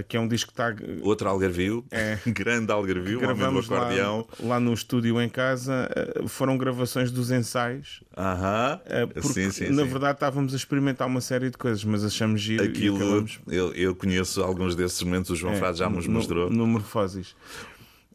que 0.08 0.16
é 0.16 0.20
um 0.20 0.28
disco 0.28 0.52
que 0.52 0.60
está. 0.60 0.74
Outro 1.02 1.28
Algarvio, 1.28 1.84
é, 1.90 2.18
grande 2.26 2.72
Algarvio, 2.72 3.20
gravamos. 3.20 3.68
Lá, 3.68 3.88
lá 4.40 4.60
no 4.60 4.72
estúdio 4.72 5.20
em 5.20 5.28
casa, 5.28 5.88
eh, 5.94 6.26
foram 6.26 6.56
gravações 6.56 7.10
dos 7.10 7.30
ensaios. 7.30 8.02
Aham, 8.16 8.80
uh 9.16 9.22
sim, 9.22 9.50
sim, 9.50 9.70
na 9.70 9.82
sim. 9.82 9.88
verdade 9.88 10.14
estávamos 10.14 10.52
a 10.52 10.56
experimentar 10.56 11.06
uma 11.06 11.20
série 11.20 11.50
de 11.50 11.58
coisas, 11.58 11.84
mas 11.84 12.04
achamos 12.04 12.40
giro. 12.40 12.64
Aquilo, 12.64 12.96
acabamos... 12.96 13.40
eu, 13.48 13.72
eu 13.74 13.94
conheço 13.94 14.42
alguns 14.42 14.74
desses 14.74 15.02
momentos, 15.02 15.30
o 15.30 15.36
João 15.36 15.52
é, 15.52 15.56
Frade 15.56 15.78
já 15.78 15.88
nos 15.88 16.06
mostrou. 16.06 16.50
No, 16.50 16.58
no 16.58 16.66
Morfoses. 16.66 17.34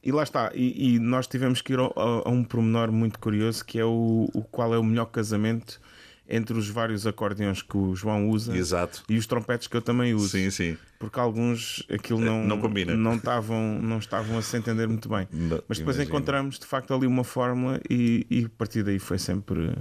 E 0.04 0.12
lá 0.12 0.24
está, 0.24 0.52
e, 0.54 0.96
e, 0.96 1.00
nós 1.00 1.28
tivemos 1.28 1.62
que 1.62 1.72
ir 1.72 1.80
a, 1.80 1.84
a, 1.84 2.30
um 2.30 2.44
pormenor 2.44 2.92
muito 2.92 3.18
curioso 3.20 3.64
que 3.64 3.80
é 3.80 3.86
o, 3.86 4.30
o 4.34 4.44
qual 4.44 4.74
é 4.74 4.78
o 4.78 4.84
melhor 4.84 5.06
casamento 5.06 5.80
entre 6.28 6.58
os 6.58 6.70
vários 6.70 7.06
acordeões 7.06 7.62
que 7.62 7.76
o 7.76 7.96
João 7.96 8.30
usa 8.30 8.56
Exato. 8.56 9.04
e 9.10 9.18
os 9.18 9.28
trompetes 9.28 9.68
que 9.68 9.76
eu 9.76 9.82
também 9.82 10.14
uso. 10.14 10.30
Sim, 10.30 10.50
sim. 10.50 10.78
Porque 10.98 11.20
alguns 11.20 11.86
aquilo 11.92 12.20
não, 12.20 12.46
não 12.46 12.60
combina. 12.60 12.96
Não 12.96 13.16
estavam, 13.16 13.80
não 13.82 13.98
estavam 14.00 14.38
a 14.38 14.42
se 14.42 14.56
entender 14.56 14.88
muito 14.88 15.10
bem. 15.10 15.28
Não, 15.32 15.62
Mas 15.68 15.78
depois 15.80 15.98
imagino. 15.98 16.04
encontramos 16.16 16.58
de 16.58 16.66
facto 16.66 16.94
ali 16.94 17.06
uma 17.06 17.24
fórmula 17.24 17.80
e, 17.90 18.26
e 18.30 18.46
a 18.46 18.50
partir 18.58 18.84
daí 18.84 19.00
foi 19.00 19.20
sempre 19.20 19.76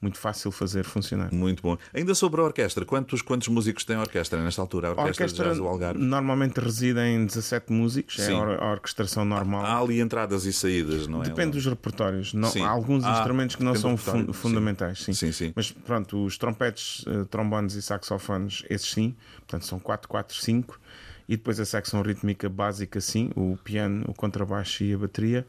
muito 0.00 0.18
fácil 0.18 0.50
fazer 0.52 0.84
funcionar. 0.84 1.32
Muito 1.32 1.62
bom. 1.62 1.78
Ainda 1.94 2.14
sobre 2.14 2.40
a 2.40 2.44
orquestra, 2.44 2.84
quantos, 2.84 3.22
quantos 3.22 3.48
músicos 3.48 3.84
tem 3.84 3.96
a 3.96 4.00
orquestra 4.00 4.42
nesta 4.42 4.60
altura? 4.60 4.88
A 4.88 4.90
A 4.90 4.92
orquestra, 4.94 5.24
orquestra 5.24 5.44
de 5.44 5.50
jazz 5.52 5.58
do 5.58 5.66
Algarve? 5.66 5.98
normalmente 6.02 6.58
reside 6.60 7.00
em 7.00 7.24
17 7.24 7.72
músicos, 7.72 8.18
é 8.18 8.26
Sim. 8.26 8.34
a 8.34 8.38
or- 8.40 8.62
a 8.62 8.70
orquestração 8.72 9.24
normal. 9.24 9.64
Há 9.64 9.78
ali 9.80 10.00
entradas 10.00 10.44
e 10.44 10.52
saídas, 10.52 11.06
não 11.06 11.22
é? 11.22 11.26
Depende 11.26 11.52
dos 11.52 11.64
repertórios. 11.64 12.34
Não, 12.34 12.50
há 12.62 12.68
alguns 12.68 13.02
Ah, 13.04 13.12
instrumentos 13.12 13.56
que 13.56 13.64
não 13.64 13.74
são 13.74 13.96
fun- 13.96 14.32
fundamentais. 14.32 15.02
Sim. 15.02 15.14
Sim, 15.14 15.32
sim. 15.32 15.52
Mas 15.56 15.70
pronto, 15.70 16.22
os 16.24 16.36
trompetes, 16.36 17.04
eh, 17.06 17.24
trombones 17.30 17.74
e 17.74 17.80
saxofones, 17.82 18.62
esses 18.68 18.90
sim. 18.90 19.14
Portanto, 19.38 19.64
são 19.66 19.78
4, 19.78 20.08
4, 20.08 20.36
5. 20.36 20.78
E 21.26 21.36
depois 21.38 21.58
a 21.58 21.64
secção 21.64 22.02
rítmica 22.02 22.50
básica, 22.50 23.00
sim. 23.00 23.30
O 23.34 23.56
piano, 23.64 24.04
o 24.06 24.12
contrabaixo 24.12 24.84
e 24.84 24.92
a 24.92 24.98
bateria. 24.98 25.46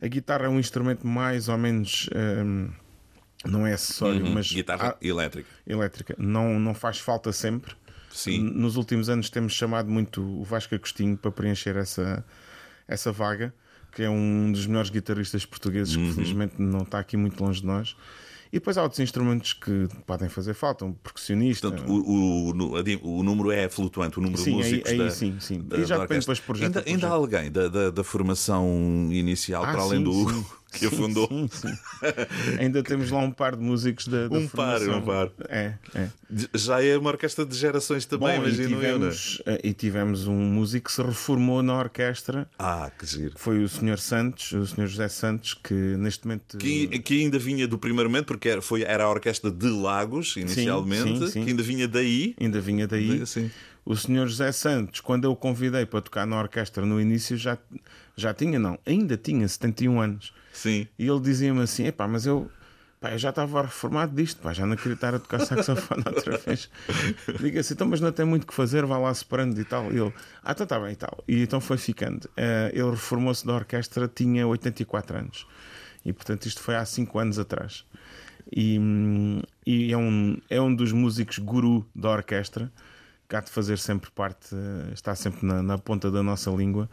A 0.00 0.06
guitarra 0.06 0.46
é 0.46 0.48
um 0.48 0.60
instrumento 0.60 1.04
mais 1.04 1.48
ou 1.48 1.58
menos. 1.58 2.08
ehm, 2.14 2.68
não 3.44 3.66
é 3.66 3.72
acessório, 3.72 4.24
mas 4.26 4.50
Uhum. 4.50 4.56
Guitarra 4.56 4.88
há- 4.90 4.96
elétrica. 5.06 5.48
elétrica. 5.66 6.14
Não, 6.18 6.58
não 6.58 6.74
faz 6.74 6.98
falta 6.98 7.32
sempre. 7.32 7.74
Sim. 8.12 8.40
Nos 8.40 8.76
últimos 8.76 9.08
anos 9.08 9.30
temos 9.30 9.52
chamado 9.52 9.88
muito 9.90 10.20
o 10.20 10.42
Vasco 10.44 10.74
Agostinho 10.74 11.16
para 11.16 11.30
preencher 11.30 11.76
essa, 11.76 12.24
essa 12.88 13.12
vaga, 13.12 13.54
que 13.92 14.02
é 14.02 14.10
um 14.10 14.50
dos 14.52 14.66
melhores 14.66 14.90
guitarristas 14.90 15.46
portugueses 15.46 15.94
Uhum. 15.96 16.08
que 16.08 16.14
felizmente 16.14 16.54
não 16.58 16.80
está 16.80 16.98
aqui 16.98 17.16
muito 17.16 17.42
longe 17.42 17.60
de 17.60 17.66
nós. 17.66 17.96
E 18.52 18.58
depois 18.58 18.76
há 18.76 18.82
outros 18.82 18.98
instrumentos 18.98 19.52
que 19.52 19.86
podem 20.04 20.28
fazer 20.28 20.54
falta, 20.54 20.84
um 20.84 20.92
percussionista. 20.92 21.70
Portanto, 21.70 21.88
o, 21.88 22.50
o, 22.50 23.20
o 23.20 23.22
número 23.22 23.52
é 23.52 23.68
flutuante, 23.68 24.18
o 24.18 24.22
número 24.22 24.42
Sim, 24.42 24.44
de 24.44 24.50
aí- 24.50 24.56
músicos 24.70 24.90
aí 24.90 24.98
da, 24.98 25.10
sim, 25.10 25.36
sim. 25.38 25.60
da- 25.62 25.76
Aí 25.76 25.84
já 25.84 25.96
depende 25.98 26.20
depois 26.20 26.38
de 26.38 26.44
projeto 26.44 26.76
Ainda, 26.78 26.90
ainda 26.90 27.06
há 27.06 27.10
alguém 27.12 27.48
da, 27.50 27.68
da, 27.68 27.90
da 27.90 28.02
formação 28.02 29.08
inicial, 29.12 29.62
Ah, 29.64 29.70
para 29.70 29.82
além 29.82 29.98
sim, 29.98 30.04
do 30.04 30.12
sim. 30.30 30.46
que 30.70 30.86
a 30.86 30.90
Sim? 30.90 31.48
Sim. 31.50 31.78
Ainda 32.58 32.82
temos 32.82 33.10
lá 33.10 33.18
um 33.18 33.30
par 33.30 33.56
de 33.56 33.62
músicos 33.62 34.06
da, 34.08 34.28
da 34.28 34.38
Um 34.38 34.46
par, 34.48 34.78
formação. 34.78 34.98
um 34.98 35.02
par. 35.02 35.30
É, 35.48 35.74
é. 35.94 36.08
Já 36.54 36.82
é 36.82 36.96
uma 36.96 37.10
orquestra 37.10 37.44
de 37.44 37.56
gerações 37.56 38.06
também, 38.06 38.38
Bom, 38.38 38.46
e 38.46 38.48
imagino 38.48 38.82
eu. 38.82 38.98
não 38.98 39.08
é? 39.08 39.10
tivemos, 39.10 39.42
eh, 39.46 39.60
e 39.64 39.72
tivemos 39.74 40.26
um 40.26 40.36
músico 40.36 40.86
que 40.86 40.92
se 40.92 41.02
reformou 41.02 41.62
na 41.62 41.76
orquestra 41.78 42.48
Ah, 42.58 42.90
que 42.98 43.04
giro. 43.06 43.32
foi 43.36 43.62
o 43.64 43.68
Sr. 43.68 43.98
Santos, 43.98 44.52
o 44.52 44.66
Sr. 44.66 44.86
José 44.86 45.08
Santos, 45.08 45.54
que 45.54 45.74
neste 45.74 46.26
momento. 46.26 46.56
Que, 46.58 46.86
que 47.00 47.20
ainda 47.20 47.38
vinha 47.38 47.66
do 47.66 47.78
primeiro 47.78 48.08
momento, 48.08 48.26
porque 48.26 48.48
era, 48.48 48.62
foi, 48.62 48.82
era 48.82 49.04
a 49.04 49.10
orquestra 49.10 49.50
de 49.50 49.66
Lagos, 49.68 50.36
inicialmente, 50.36 51.18
sim, 51.18 51.26
sim. 51.28 51.44
que 51.44 51.50
ainda 51.50 51.62
vinha 51.62 51.88
daí. 51.88 52.34
Ainda 52.40 52.60
vinha 52.60 52.86
daí. 52.86 53.26
Sim. 53.26 53.50
O 53.84 53.96
Sr. 53.96 54.28
José 54.28 54.52
Santos, 54.52 55.00
quando 55.00 55.24
eu 55.24 55.32
o 55.32 55.36
convidei 55.36 55.84
para 55.86 56.00
tocar 56.02 56.26
na 56.26 56.38
orquestra 56.38 56.84
no 56.84 57.00
início, 57.00 57.36
já, 57.36 57.58
já 58.14 58.32
tinha, 58.32 58.58
não, 58.58 58.78
ainda 58.86 59.16
tinha 59.16 59.48
71 59.48 60.00
anos. 60.00 60.32
Sim. 60.52 60.86
E 60.98 61.06
ele 61.06 61.20
dizia-me 61.20 61.62
assim: 61.62 61.86
epá, 61.86 62.06
mas 62.06 62.26
eu, 62.26 62.50
pá, 63.00 63.12
eu 63.12 63.18
já 63.18 63.30
estava 63.30 63.62
reformado 63.62 64.14
disto, 64.14 64.40
pá, 64.40 64.52
já 64.52 64.66
não 64.66 64.76
queria 64.76 64.94
estar 64.94 65.14
a 65.14 65.18
tocar 65.18 65.40
saxofone 65.46 66.02
outra 66.06 66.38
vez. 66.38 66.70
Diga 67.40 67.60
assim: 67.60 67.74
então, 67.74 67.88
mas 67.88 68.00
não 68.00 68.12
tem 68.12 68.24
muito 68.24 68.46
que 68.46 68.54
fazer, 68.54 68.84
vá 68.84 68.98
lá 68.98 69.12
separando 69.14 69.60
e 69.60 69.64
tal. 69.64 69.92
E 69.92 69.98
ele: 69.98 70.12
ah, 70.42 70.52
então 70.52 70.64
está 70.64 70.78
bem 70.78 70.92
e 70.92 70.96
tal. 70.96 71.24
E 71.26 71.42
então 71.42 71.60
foi 71.60 71.78
ficando. 71.78 72.28
Eh, 72.36 72.72
ele 72.74 72.90
reformou-se 72.90 73.46
da 73.46 73.54
orquestra, 73.54 74.08
tinha 74.08 74.46
84 74.46 75.16
anos. 75.16 75.46
E 76.04 76.12
portanto, 76.12 76.46
isto 76.46 76.62
foi 76.62 76.76
há 76.76 76.84
5 76.84 77.18
anos 77.18 77.38
atrás. 77.38 77.84
E, 78.50 78.78
e 79.66 79.92
é, 79.92 79.96
um, 79.96 80.36
é 80.48 80.60
um 80.60 80.74
dos 80.74 80.92
músicos 80.92 81.38
guru 81.38 81.86
da 81.94 82.10
orquestra, 82.10 82.72
que 83.28 83.36
há 83.36 83.40
de 83.40 83.50
fazer 83.50 83.78
sempre 83.78 84.10
parte, 84.10 84.54
eh, 84.54 84.92
está 84.92 85.14
sempre 85.14 85.46
na, 85.46 85.62
na 85.62 85.78
ponta 85.78 86.10
da 86.10 86.22
nossa 86.22 86.50
língua. 86.50 86.90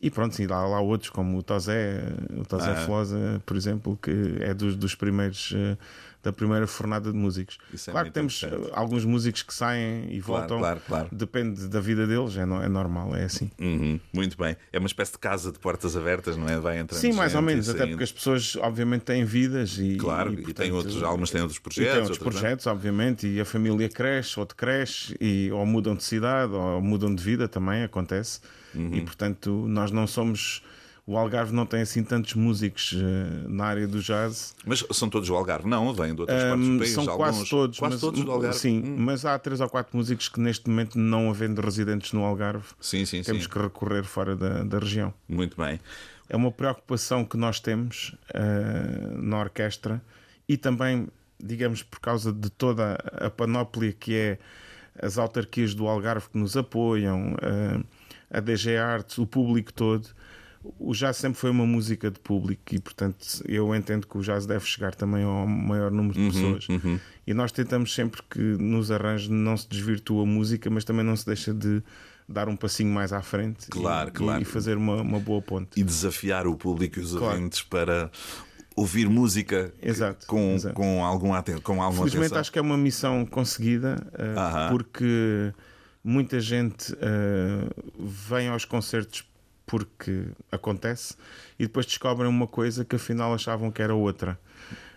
E 0.00 0.10
pronto, 0.10 0.34
sim, 0.34 0.44
há 0.44 0.66
lá 0.66 0.80
outros, 0.80 1.10
como 1.10 1.38
o 1.38 1.42
Tosé, 1.42 2.02
o 2.38 2.44
Tosé 2.44 2.70
Ah. 2.72 2.76
Flosa, 2.76 3.42
por 3.46 3.56
exemplo, 3.56 3.98
que 4.00 4.36
é 4.40 4.52
dos, 4.52 4.76
dos 4.76 4.94
primeiros 4.94 5.52
eh, 5.56 5.76
da 6.22 6.32
primeira 6.32 6.66
fornada 6.66 7.10
de 7.10 7.16
músicos. 7.16 7.56
Isso 7.72 7.88
é 7.88 7.92
claro 7.92 8.08
que 8.08 8.12
temos 8.12 8.42
eh, 8.42 8.50
alguns 8.72 9.04
músicos 9.06 9.42
que 9.42 9.54
saem 9.54 10.04
e 10.14 10.20
Claro, 10.20 10.40
voltam, 10.42 10.58
claro, 10.58 10.80
claro. 10.86 11.08
depende 11.12 11.66
da 11.68 11.80
vida 11.80 12.06
deles, 12.06 12.36
é, 12.36 12.44
no- 12.44 12.62
é 12.62 12.68
normal, 12.68 13.16
é 13.16 13.24
assim. 13.24 13.50
Uhum, 13.58 13.98
muito 14.12 14.36
bem. 14.36 14.54
É 14.70 14.78
uma 14.78 14.86
espécie 14.86 15.12
de 15.12 15.18
casa 15.18 15.50
de 15.50 15.58
portas 15.58 15.96
abertas, 15.96 16.36
não 16.36 16.46
é? 16.48 16.58
Vai 16.60 16.78
entrando 16.78 17.00
Sim, 17.00 17.12
mais 17.14 17.34
ou 17.34 17.40
e 17.40 17.44
menos, 17.44 17.68
até 17.68 17.86
porque 17.86 18.04
as 18.04 18.12
pessoas 18.12 18.54
obviamente 18.56 19.02
têm 19.02 19.24
vidas 19.24 19.78
e, 19.78 19.96
Claro, 19.96 20.30
e, 20.30 20.32
e, 20.34 20.36
tem 20.36 20.44
portanto, 20.44 20.74
outros, 20.74 21.02
algumas 21.02 21.30
têm 21.30 21.40
outros 21.40 21.58
E 21.58 21.62
projetos. 21.62 21.90
tem 21.92 22.00
outros 22.02 22.18
outras 22.18 22.34
não. 22.34 22.40
projetos, 22.40 22.66
obviamente, 22.66 23.26
e 23.26 23.40
a 23.40 23.44
família 23.46 23.88
cresce, 23.88 24.38
outro 24.38 24.56
cresce, 24.56 25.16
e, 25.20 25.50
ou 25.52 25.64
mudam 25.64 25.94
de 25.94 26.04
cidade, 26.04 26.52
ou 26.52 26.82
mudam 26.82 27.14
de 27.14 27.22
vida 27.22 27.48
também, 27.48 27.82
acontece. 27.82 28.40
Uhum. 28.74 28.94
E 28.94 29.00
portanto, 29.02 29.64
nós 29.68 29.90
não 29.90 30.06
somos. 30.06 30.62
O 31.08 31.16
Algarve 31.16 31.52
não 31.54 31.64
tem 31.64 31.82
assim 31.82 32.02
tantos 32.02 32.34
músicos 32.34 32.92
eh, 32.96 33.46
na 33.48 33.64
área 33.66 33.86
do 33.86 34.00
jazz. 34.02 34.56
Mas 34.66 34.84
são 34.90 35.08
todos 35.08 35.28
do 35.28 35.36
Algarve? 35.36 35.68
Não, 35.68 35.94
vêm 35.94 36.12
de 36.12 36.20
outras 36.22 36.42
partes 36.42 36.68
do 36.68 36.78
país. 36.78 36.90
são 36.90 37.02
alguns, 37.04 37.16
quase 37.16 37.48
todos, 37.48 37.78
Quase 37.78 37.94
mas, 37.94 38.00
todos 38.00 38.24
do 38.24 38.32
Algarve. 38.32 38.58
Sim, 38.58 38.82
Hum. 38.84 38.96
mas 38.98 39.24
há 39.24 39.38
três 39.38 39.60
ou 39.60 39.68
quatro 39.68 39.96
músicos 39.96 40.28
que 40.28 40.40
neste 40.40 40.68
momento, 40.68 40.98
não 40.98 41.30
havendo 41.30 41.60
residentes 41.60 42.12
no 42.12 42.24
Algarve, 42.24 42.64
Sim, 42.80 43.06
sim, 43.06 43.22
temos 43.22 43.44
sim. 43.44 43.48
que 43.48 43.56
recorrer 43.56 44.02
fora 44.02 44.34
da, 44.34 44.64
da 44.64 44.78
região. 44.80 45.14
Muito 45.28 45.56
bem. 45.56 45.78
É 46.28 46.36
uma 46.36 46.50
preocupação 46.50 47.24
que 47.24 47.36
nós 47.36 47.60
temos 47.60 48.16
eh, 48.34 49.10
na 49.16 49.38
orquestra 49.38 50.02
e 50.48 50.56
também, 50.56 51.06
digamos, 51.40 51.84
por 51.84 52.00
causa 52.00 52.32
de 52.32 52.50
toda 52.50 52.94
a 53.12 53.30
panóplia 53.30 53.92
que 53.92 54.12
é 54.12 54.38
as 55.00 55.18
autarquias 55.18 55.72
do 55.72 55.86
Algarve 55.86 56.28
que 56.30 56.36
nos 56.38 56.56
apoiam, 56.56 57.36
eh, 57.40 57.80
a 58.30 58.40
DG 58.40 58.76
Arts, 58.76 59.18
o 59.18 59.26
público 59.26 59.72
todo. 59.72 60.08
O 60.80 60.92
jazz 60.92 61.16
sempre 61.18 61.38
foi 61.38 61.50
uma 61.50 61.64
música 61.64 62.10
de 62.10 62.18
público 62.18 62.74
e, 62.74 62.80
portanto, 62.80 63.24
eu 63.46 63.72
entendo 63.72 64.04
que 64.06 64.18
o 64.18 64.20
jazz 64.20 64.46
deve 64.46 64.64
chegar 64.66 64.96
também 64.96 65.22
ao 65.22 65.46
maior 65.46 65.92
número 65.92 66.18
Uhum, 66.18 66.28
de 66.28 66.34
pessoas. 66.34 66.66
E 67.24 67.32
nós 67.32 67.52
tentamos 67.52 67.94
sempre 67.94 68.20
que 68.28 68.40
nos 68.40 68.90
arranjos 68.90 69.28
não 69.28 69.56
se 69.56 69.68
desvirtua 69.68 70.24
a 70.24 70.26
música, 70.26 70.68
mas 70.68 70.82
também 70.84 71.04
não 71.04 71.14
se 71.14 71.24
deixa 71.24 71.54
de 71.54 71.80
dar 72.28 72.48
um 72.48 72.56
passinho 72.56 72.92
mais 72.92 73.12
à 73.12 73.22
frente 73.22 73.66
e- 73.66 73.70
Claro, 73.70 74.08
e, 74.08 74.12
claro. 74.12 74.42
e 74.42 74.44
fazer 74.44 74.76
uma, 74.76 75.00
uma 75.02 75.20
boa 75.20 75.40
ponte. 75.40 75.78
E 75.78 75.84
desafiar 75.84 76.48
o 76.48 76.56
público 76.56 76.98
e 76.98 77.02
os 77.02 77.12
Claro. 77.12 77.26
ouvintes 77.36 77.62
para 77.62 78.10
ouvir 78.74 79.08
música 79.08 79.72
Exato, 79.80 80.26
com, 80.26 80.54
exato. 80.54 80.74
com, 80.74 81.04
algum 81.04 81.32
aten 81.32 81.58
com 81.60 81.80
alguma 81.80 82.00
Felizmente 82.02 82.26
atenção. 82.26 82.40
acho 82.40 82.50
que 82.52 82.58
é 82.58 82.62
uma 82.62 82.76
missão 82.76 83.24
conseguida 83.24 84.04
Aham. 84.36 84.70
porque 84.70 85.52
muita 86.06 86.38
gente 86.40 86.92
eh, 87.00 87.68
vem 87.98 88.46
aos 88.48 88.64
concertos 88.64 89.24
porque 89.66 90.26
acontece 90.52 91.16
e 91.58 91.64
depois 91.66 91.84
descobrem 91.84 92.28
uma 92.30 92.46
coisa 92.46 92.84
que 92.84 92.94
afinal 92.94 93.34
achavam 93.34 93.70
que 93.72 93.82
era 93.82 93.92
outra. 93.94 94.38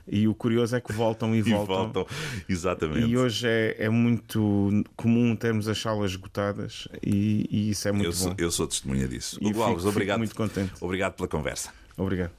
E 0.07 0.27
o 0.27 0.33
curioso 0.35 0.75
é 0.75 0.81
que 0.81 0.91
voltam 0.93 1.35
e, 1.35 1.39
E 1.41 1.41
voltam. 1.41 1.91
voltam. 1.91 2.07
Exatamente. 2.47 3.07
E 3.07 3.17
hoje 3.17 3.47
é, 3.47 3.75
é 3.79 3.89
muito 3.89 4.83
comum 4.95 5.35
termos 5.35 5.67
as 5.67 5.79
salas 5.79 6.11
esgotadas 6.11 6.87
e, 7.03 7.47
e 7.49 7.69
isso 7.71 7.87
é 7.87 7.91
muito 7.91 8.05
eu, 8.05 8.11
bom. 8.11 8.17
sou, 8.17 8.35
eu 8.37 8.51
sou 8.51 8.67
testemunha 8.67 9.07
disso. 9.07 9.37
E 9.41 9.47
fico 9.47 9.87
obrigado. 9.87 10.19
muito 10.19 10.35
contente. 10.35 10.73
Obrigado 10.79 11.13
pela 11.15 11.27
conversa. 11.27 11.71
Obrigado. 11.97 12.31